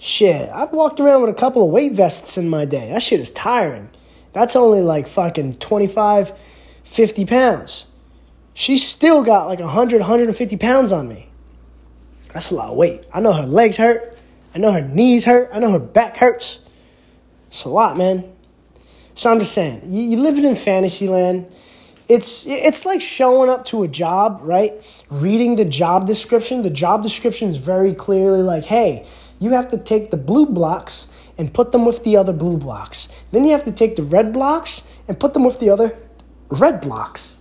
Shit, 0.00 0.50
I've 0.52 0.72
walked 0.72 0.98
around 0.98 1.20
with 1.20 1.30
a 1.30 1.38
couple 1.38 1.62
of 1.62 1.70
weight 1.70 1.92
vests 1.92 2.36
in 2.36 2.48
my 2.48 2.64
day. 2.64 2.88
That 2.88 3.02
shit 3.02 3.20
is 3.20 3.30
tiring. 3.30 3.90
That's 4.32 4.56
only 4.56 4.80
like 4.80 5.06
fucking 5.06 5.56
25, 5.58 6.32
50 6.82 7.26
pounds. 7.26 7.86
She's 8.54 8.86
still 8.86 9.22
got 9.22 9.46
like 9.46 9.60
100, 9.60 10.00
150 10.00 10.56
pounds 10.56 10.90
on 10.90 11.08
me. 11.08 11.28
That's 12.32 12.50
a 12.50 12.54
lot 12.54 12.70
of 12.70 12.76
weight. 12.76 13.04
I 13.12 13.20
know 13.20 13.32
her 13.32 13.46
legs 13.46 13.76
hurt. 13.76 14.18
I 14.54 14.58
know 14.58 14.72
her 14.72 14.80
knees 14.80 15.24
hurt. 15.26 15.50
I 15.52 15.58
know 15.58 15.70
her 15.70 15.78
back 15.78 16.16
hurts. 16.16 16.60
It's 17.46 17.64
a 17.64 17.68
lot, 17.68 17.96
man. 17.96 18.32
So 19.14 19.30
I'm 19.30 19.38
just 19.38 19.52
saying, 19.52 19.82
you, 19.86 20.02
you 20.02 20.16
living 20.20 20.44
in 20.44 20.54
fantasy 20.54 21.08
land. 21.08 21.50
It's 22.08 22.46
it's 22.46 22.84
like 22.84 23.00
showing 23.00 23.48
up 23.48 23.64
to 23.66 23.84
a 23.84 23.88
job, 23.88 24.40
right? 24.42 24.74
Reading 25.10 25.56
the 25.56 25.64
job 25.64 26.06
description. 26.06 26.62
The 26.62 26.70
job 26.70 27.02
description 27.02 27.48
is 27.48 27.56
very 27.56 27.94
clearly 27.94 28.42
like, 28.42 28.64
hey, 28.64 29.06
you 29.38 29.50
have 29.50 29.70
to 29.70 29.78
take 29.78 30.10
the 30.10 30.16
blue 30.16 30.46
blocks 30.46 31.08
and 31.38 31.52
put 31.52 31.72
them 31.72 31.86
with 31.86 32.04
the 32.04 32.16
other 32.16 32.32
blue 32.32 32.56
blocks. 32.56 33.08
Then 33.30 33.44
you 33.44 33.52
have 33.52 33.64
to 33.64 33.72
take 33.72 33.96
the 33.96 34.02
red 34.02 34.32
blocks 34.32 34.84
and 35.08 35.18
put 35.18 35.32
them 35.34 35.44
with 35.44 35.60
the 35.60 35.70
other 35.70 35.96
red 36.50 36.80
blocks. 36.80 37.36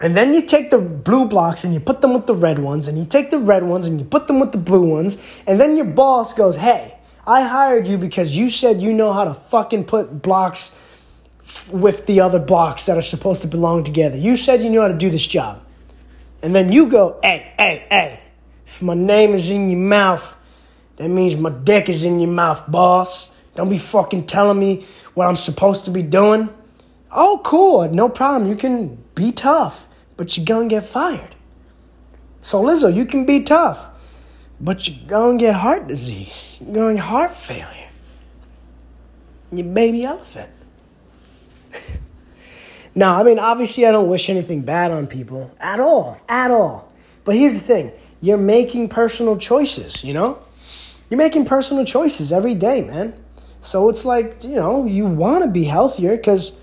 And 0.00 0.16
then 0.16 0.32
you 0.32 0.42
take 0.42 0.70
the 0.70 0.78
blue 0.78 1.26
blocks 1.26 1.62
and 1.62 1.74
you 1.74 1.80
put 1.80 2.00
them 2.00 2.14
with 2.14 2.26
the 2.26 2.34
red 2.34 2.58
ones, 2.58 2.88
and 2.88 2.96
you 2.96 3.04
take 3.04 3.30
the 3.30 3.38
red 3.38 3.64
ones 3.64 3.86
and 3.86 3.98
you 3.98 4.04
put 4.04 4.28
them 4.28 4.40
with 4.40 4.52
the 4.52 4.58
blue 4.58 4.88
ones, 4.88 5.18
and 5.46 5.60
then 5.60 5.76
your 5.76 5.84
boss 5.84 6.32
goes, 6.32 6.56
Hey, 6.56 6.96
I 7.26 7.42
hired 7.42 7.86
you 7.86 7.98
because 7.98 8.36
you 8.36 8.50
said 8.50 8.80
you 8.80 8.92
know 8.92 9.12
how 9.12 9.24
to 9.24 9.34
fucking 9.34 9.84
put 9.84 10.22
blocks 10.22 10.76
f- 11.40 11.70
with 11.70 12.06
the 12.06 12.20
other 12.20 12.38
blocks 12.38 12.86
that 12.86 12.96
are 12.96 13.02
supposed 13.02 13.42
to 13.42 13.48
belong 13.48 13.84
together. 13.84 14.16
You 14.16 14.36
said 14.36 14.62
you 14.62 14.70
knew 14.70 14.80
how 14.80 14.88
to 14.88 14.94
do 14.94 15.10
this 15.10 15.26
job. 15.26 15.62
And 16.42 16.54
then 16.54 16.72
you 16.72 16.86
go, 16.86 17.18
Hey, 17.22 17.52
hey, 17.58 17.86
hey, 17.90 18.20
if 18.66 18.80
my 18.82 18.94
name 18.94 19.34
is 19.34 19.50
in 19.50 19.68
your 19.68 19.78
mouth, 19.78 20.36
that 20.96 21.08
means 21.08 21.36
my 21.36 21.50
dick 21.50 21.88
is 21.88 22.04
in 22.04 22.20
your 22.20 22.30
mouth, 22.30 22.70
boss. 22.70 23.30
Don't 23.54 23.68
be 23.68 23.78
fucking 23.78 24.26
telling 24.26 24.58
me 24.58 24.86
what 25.14 25.26
I'm 25.26 25.36
supposed 25.36 25.84
to 25.84 25.90
be 25.90 26.02
doing. 26.02 26.48
Oh, 27.10 27.40
cool, 27.44 27.88
no 27.90 28.08
problem. 28.08 28.48
You 28.48 28.56
can 28.56 29.02
be 29.14 29.32
tough 29.32 29.88
but 30.20 30.36
you're 30.36 30.44
gonna 30.44 30.68
get 30.68 30.84
fired. 30.84 31.34
So 32.42 32.62
Lizzo, 32.62 32.94
you 32.94 33.06
can 33.06 33.24
be 33.24 33.42
tough, 33.42 33.88
but 34.60 34.86
you're 34.86 35.08
gonna 35.08 35.38
get 35.38 35.54
heart 35.54 35.86
disease. 35.86 36.58
You're 36.60 36.74
gonna 36.74 36.94
get 36.94 37.04
heart 37.04 37.34
failure. 37.34 37.88
You 39.52 39.64
baby 39.64 40.04
elephant. 40.04 40.50
now, 42.94 43.18
I 43.18 43.22
mean, 43.22 43.38
obviously, 43.38 43.86
I 43.86 43.92
don't 43.92 44.08
wish 44.08 44.28
anything 44.28 44.62
bad 44.62 44.90
on 44.90 45.06
people 45.06 45.50
at 45.60 45.80
all, 45.80 46.20
at 46.28 46.50
all. 46.50 46.92
But 47.24 47.36
here's 47.36 47.54
the 47.54 47.66
thing: 47.66 47.92
you're 48.20 48.36
making 48.36 48.88
personal 48.88 49.38
choices. 49.38 50.04
You 50.04 50.14
know, 50.14 50.38
you're 51.08 51.18
making 51.18 51.46
personal 51.46 51.84
choices 51.84 52.32
every 52.32 52.54
day, 52.54 52.82
man. 52.82 53.14
So 53.62 53.88
it's 53.88 54.04
like 54.04 54.44
you 54.44 54.56
know, 54.56 54.84
you 54.84 55.06
want 55.06 55.44
to 55.44 55.50
be 55.50 55.64
healthier 55.64 56.16
because 56.16 56.60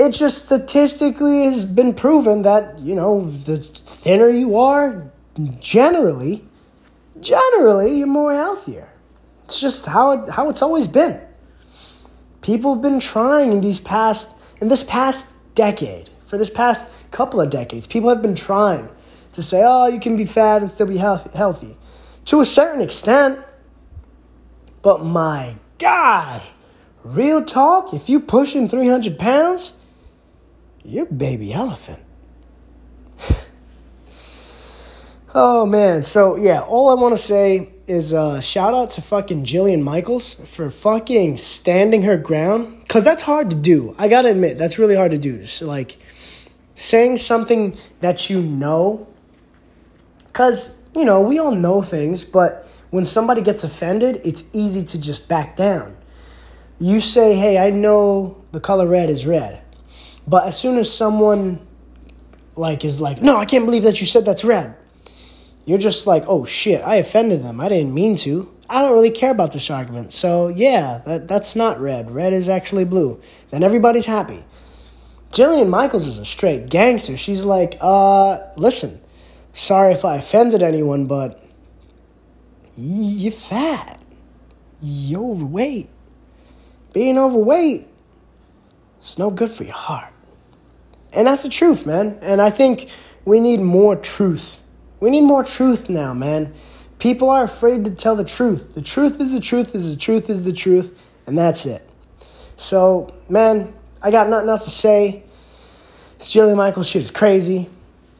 it 0.00 0.12
just 0.12 0.46
statistically 0.46 1.44
has 1.44 1.64
been 1.64 1.92
proven 1.92 2.40
that, 2.42 2.78
you 2.78 2.94
know, 2.94 3.28
the 3.28 3.58
thinner 3.58 4.30
you 4.30 4.56
are, 4.56 5.10
generally, 5.58 6.42
generally, 7.20 7.98
you're 7.98 8.06
more 8.06 8.32
healthier. 8.32 8.88
It's 9.44 9.60
just 9.60 9.86
how 9.86 10.12
it, 10.12 10.30
how 10.30 10.48
it's 10.48 10.62
always 10.62 10.88
been. 10.88 11.20
People 12.42 12.74
have 12.74 12.82
been 12.82 13.00
trying 13.00 13.52
in 13.52 13.60
these 13.60 13.80
past 13.80 14.38
in 14.60 14.68
this 14.68 14.82
past 14.82 15.34
decade, 15.54 16.10
for 16.26 16.38
this 16.38 16.50
past 16.50 16.92
couple 17.10 17.40
of 17.40 17.50
decades, 17.50 17.86
people 17.86 18.08
have 18.08 18.22
been 18.22 18.34
trying 18.34 18.88
to 19.32 19.42
say, 19.42 19.62
"Oh, 19.64 19.86
you 19.86 20.00
can 20.00 20.16
be 20.16 20.24
fat 20.24 20.62
and 20.62 20.70
still 20.70 20.86
be 20.86 20.98
healthy." 20.98 21.76
To 22.26 22.40
a 22.40 22.46
certain 22.46 22.80
extent. 22.80 23.40
But 24.82 25.04
my 25.04 25.56
guy, 25.78 26.42
real 27.04 27.44
talk, 27.44 27.92
if 27.92 28.08
you're 28.08 28.20
pushing 28.20 28.66
300 28.66 29.18
pounds, 29.18 29.74
you're 30.82 31.04
baby 31.04 31.52
elephant. 31.52 32.00
Oh 35.34 35.66
man, 35.66 36.02
so 36.02 36.36
yeah, 36.36 36.60
all 36.60 36.88
I 36.88 37.00
want 37.00 37.14
to 37.14 37.22
say 37.22 37.70
is 37.86 38.12
uh, 38.12 38.40
shout 38.40 38.74
out 38.74 38.90
to 38.90 39.02
fucking 39.02 39.44
Jillian 39.44 39.82
Michaels 39.82 40.34
for 40.34 40.70
fucking 40.70 41.36
standing 41.36 42.02
her 42.02 42.16
ground. 42.16 42.88
Cause 42.88 43.04
that's 43.04 43.22
hard 43.22 43.50
to 43.50 43.56
do. 43.56 43.94
I 43.98 44.08
gotta 44.08 44.30
admit, 44.30 44.58
that's 44.58 44.78
really 44.78 44.94
hard 44.94 45.10
to 45.12 45.18
do. 45.18 45.44
Like 45.62 45.98
saying 46.74 47.18
something 47.18 47.76
that 48.00 48.30
you 48.30 48.40
know. 48.40 49.06
Cause, 50.32 50.78
you 50.94 51.04
know, 51.04 51.20
we 51.20 51.38
all 51.38 51.54
know 51.54 51.82
things, 51.82 52.24
but 52.24 52.68
when 52.90 53.04
somebody 53.04 53.42
gets 53.42 53.64
offended, 53.64 54.20
it's 54.24 54.44
easy 54.52 54.82
to 54.82 55.00
just 55.00 55.28
back 55.28 55.56
down. 55.56 55.96
You 56.78 57.00
say, 57.00 57.34
hey, 57.34 57.58
I 57.58 57.70
know 57.70 58.42
the 58.52 58.60
color 58.60 58.86
red 58.86 59.10
is 59.10 59.26
red. 59.26 59.60
But 60.26 60.46
as 60.46 60.58
soon 60.58 60.78
as 60.78 60.92
someone 60.92 61.66
like 62.56 62.84
is 62.84 63.00
like, 63.00 63.20
"No, 63.22 63.36
I 63.36 63.44
can't 63.46 63.64
believe 63.64 63.82
that 63.82 64.00
you 64.00 64.06
said 64.06 64.24
that's 64.24 64.44
red." 64.44 64.74
You're 65.64 65.78
just 65.78 66.06
like, 66.06 66.24
"Oh 66.26 66.44
shit, 66.44 66.82
I 66.82 66.96
offended 66.96 67.42
them. 67.42 67.60
I 67.60 67.68
didn't 67.68 67.94
mean 67.94 68.16
to." 68.16 68.54
I 68.68 68.82
don't 68.82 68.92
really 68.92 69.10
care 69.10 69.32
about 69.32 69.50
this 69.50 69.68
argument. 69.68 70.12
So, 70.12 70.46
yeah, 70.46 71.02
that, 71.04 71.26
that's 71.26 71.56
not 71.56 71.80
red. 71.80 72.12
Red 72.12 72.32
is 72.32 72.48
actually 72.48 72.84
blue. 72.84 73.20
Then 73.50 73.64
everybody's 73.64 74.06
happy. 74.06 74.44
Jillian 75.32 75.68
Michaels 75.68 76.06
is 76.06 76.20
a 76.20 76.24
straight 76.24 76.68
gangster. 76.70 77.16
She's 77.16 77.44
like, 77.44 77.76
uh, 77.80 78.38
listen, 78.56 79.00
sorry 79.54 79.92
if 79.92 80.04
I 80.04 80.18
offended 80.18 80.62
anyone, 80.62 81.08
but 81.08 81.44
you're 82.76 83.32
fat. 83.32 84.00
You're 84.80 85.32
overweight. 85.32 85.90
Being 86.92 87.18
overweight 87.18 87.88
it's 89.00 89.18
no 89.18 89.30
good 89.30 89.50
for 89.50 89.64
your 89.64 89.74
heart. 89.74 90.12
And 91.12 91.26
that's 91.26 91.42
the 91.42 91.48
truth, 91.48 91.86
man. 91.86 92.18
And 92.20 92.40
I 92.40 92.50
think 92.50 92.90
we 93.24 93.40
need 93.40 93.60
more 93.60 93.96
truth. 93.96 94.58
We 95.00 95.08
need 95.08 95.22
more 95.22 95.42
truth 95.42 95.88
now, 95.88 96.12
man. 96.12 96.52
People 96.98 97.30
are 97.30 97.42
afraid 97.42 97.86
to 97.86 97.90
tell 97.90 98.14
the 98.14 98.24
truth. 98.24 98.74
The 98.74 98.82
truth 98.82 99.18
is 99.18 99.32
the 99.32 99.40
truth 99.40 99.74
is 99.74 99.90
the 99.90 99.98
truth 99.98 100.28
is 100.28 100.44
the 100.44 100.52
truth, 100.52 100.96
and 101.26 101.36
that's 101.36 101.64
it. 101.64 101.88
So, 102.56 103.14
man, 103.30 103.72
I 104.02 104.10
got 104.10 104.28
nothing 104.28 104.50
else 104.50 104.64
to 104.64 104.70
say. 104.70 105.22
This 106.18 106.34
Jillian 106.34 106.58
Michaels 106.58 106.86
shit 106.86 107.02
is 107.02 107.10
crazy. 107.10 107.70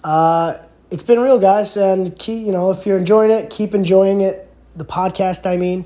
Uh, 0.03 0.57
it's 0.91 1.03
been 1.03 1.21
real, 1.21 1.39
guys, 1.39 1.77
and 1.77 2.19
keep, 2.19 2.47
you 2.47 2.53
know 2.53 2.71
if 2.71 2.87
you're 2.87 2.97
enjoying 2.97 3.31
it, 3.31 3.51
keep 3.51 3.75
enjoying 3.75 4.23
it. 4.23 4.49
The 4.75 4.87
podcast, 4.87 5.45
I 5.45 5.59
mean. 5.59 5.85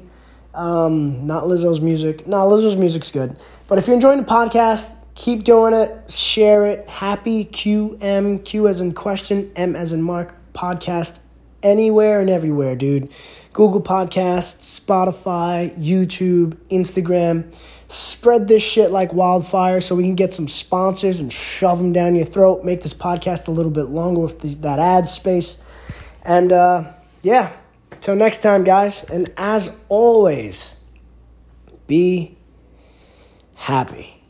Um, 0.54 1.26
not 1.26 1.44
Lizzo's 1.44 1.80
music. 1.80 2.28
No, 2.28 2.48
Lizzo's 2.48 2.76
music's 2.76 3.10
good. 3.10 3.36
But 3.66 3.78
if 3.78 3.88
you're 3.88 3.96
enjoying 3.96 4.18
the 4.18 4.24
podcast, 4.24 4.94
keep 5.16 5.42
doing 5.42 5.74
it. 5.74 6.12
Share 6.12 6.64
it. 6.64 6.88
Happy 6.88 7.46
QM, 7.46 8.44
Q 8.44 8.68
as 8.68 8.80
in 8.80 8.94
question, 8.94 9.50
M 9.56 9.74
as 9.74 9.92
in 9.92 10.00
Mark 10.00 10.36
podcast 10.54 11.18
anywhere 11.62 12.20
and 12.20 12.30
everywhere, 12.30 12.76
dude. 12.76 13.10
Google 13.52 13.82
Podcasts, 13.82 14.80
Spotify, 14.80 15.76
YouTube, 15.78 16.54
Instagram. 16.70 17.54
Spread 17.88 18.48
this 18.48 18.62
shit 18.62 18.90
like 18.90 19.12
wildfire 19.12 19.80
so 19.80 19.94
we 19.94 20.02
can 20.04 20.14
get 20.14 20.32
some 20.32 20.48
sponsors 20.48 21.20
and 21.20 21.32
shove 21.32 21.78
them 21.78 21.92
down 21.92 22.16
your 22.16 22.24
throat. 22.24 22.64
Make 22.64 22.82
this 22.82 22.94
podcast 22.94 23.46
a 23.46 23.50
little 23.50 23.70
bit 23.70 23.84
longer 23.84 24.20
with 24.20 24.40
this, 24.40 24.56
that 24.56 24.78
ad 24.78 25.06
space. 25.06 25.58
And 26.24 26.50
uh, 26.50 26.92
yeah, 27.22 27.52
Till 28.04 28.16
next 28.16 28.42
time, 28.42 28.64
guys, 28.64 29.02
and 29.04 29.32
as 29.38 29.74
always, 29.88 30.76
be 31.86 32.36
happy. 33.54 34.23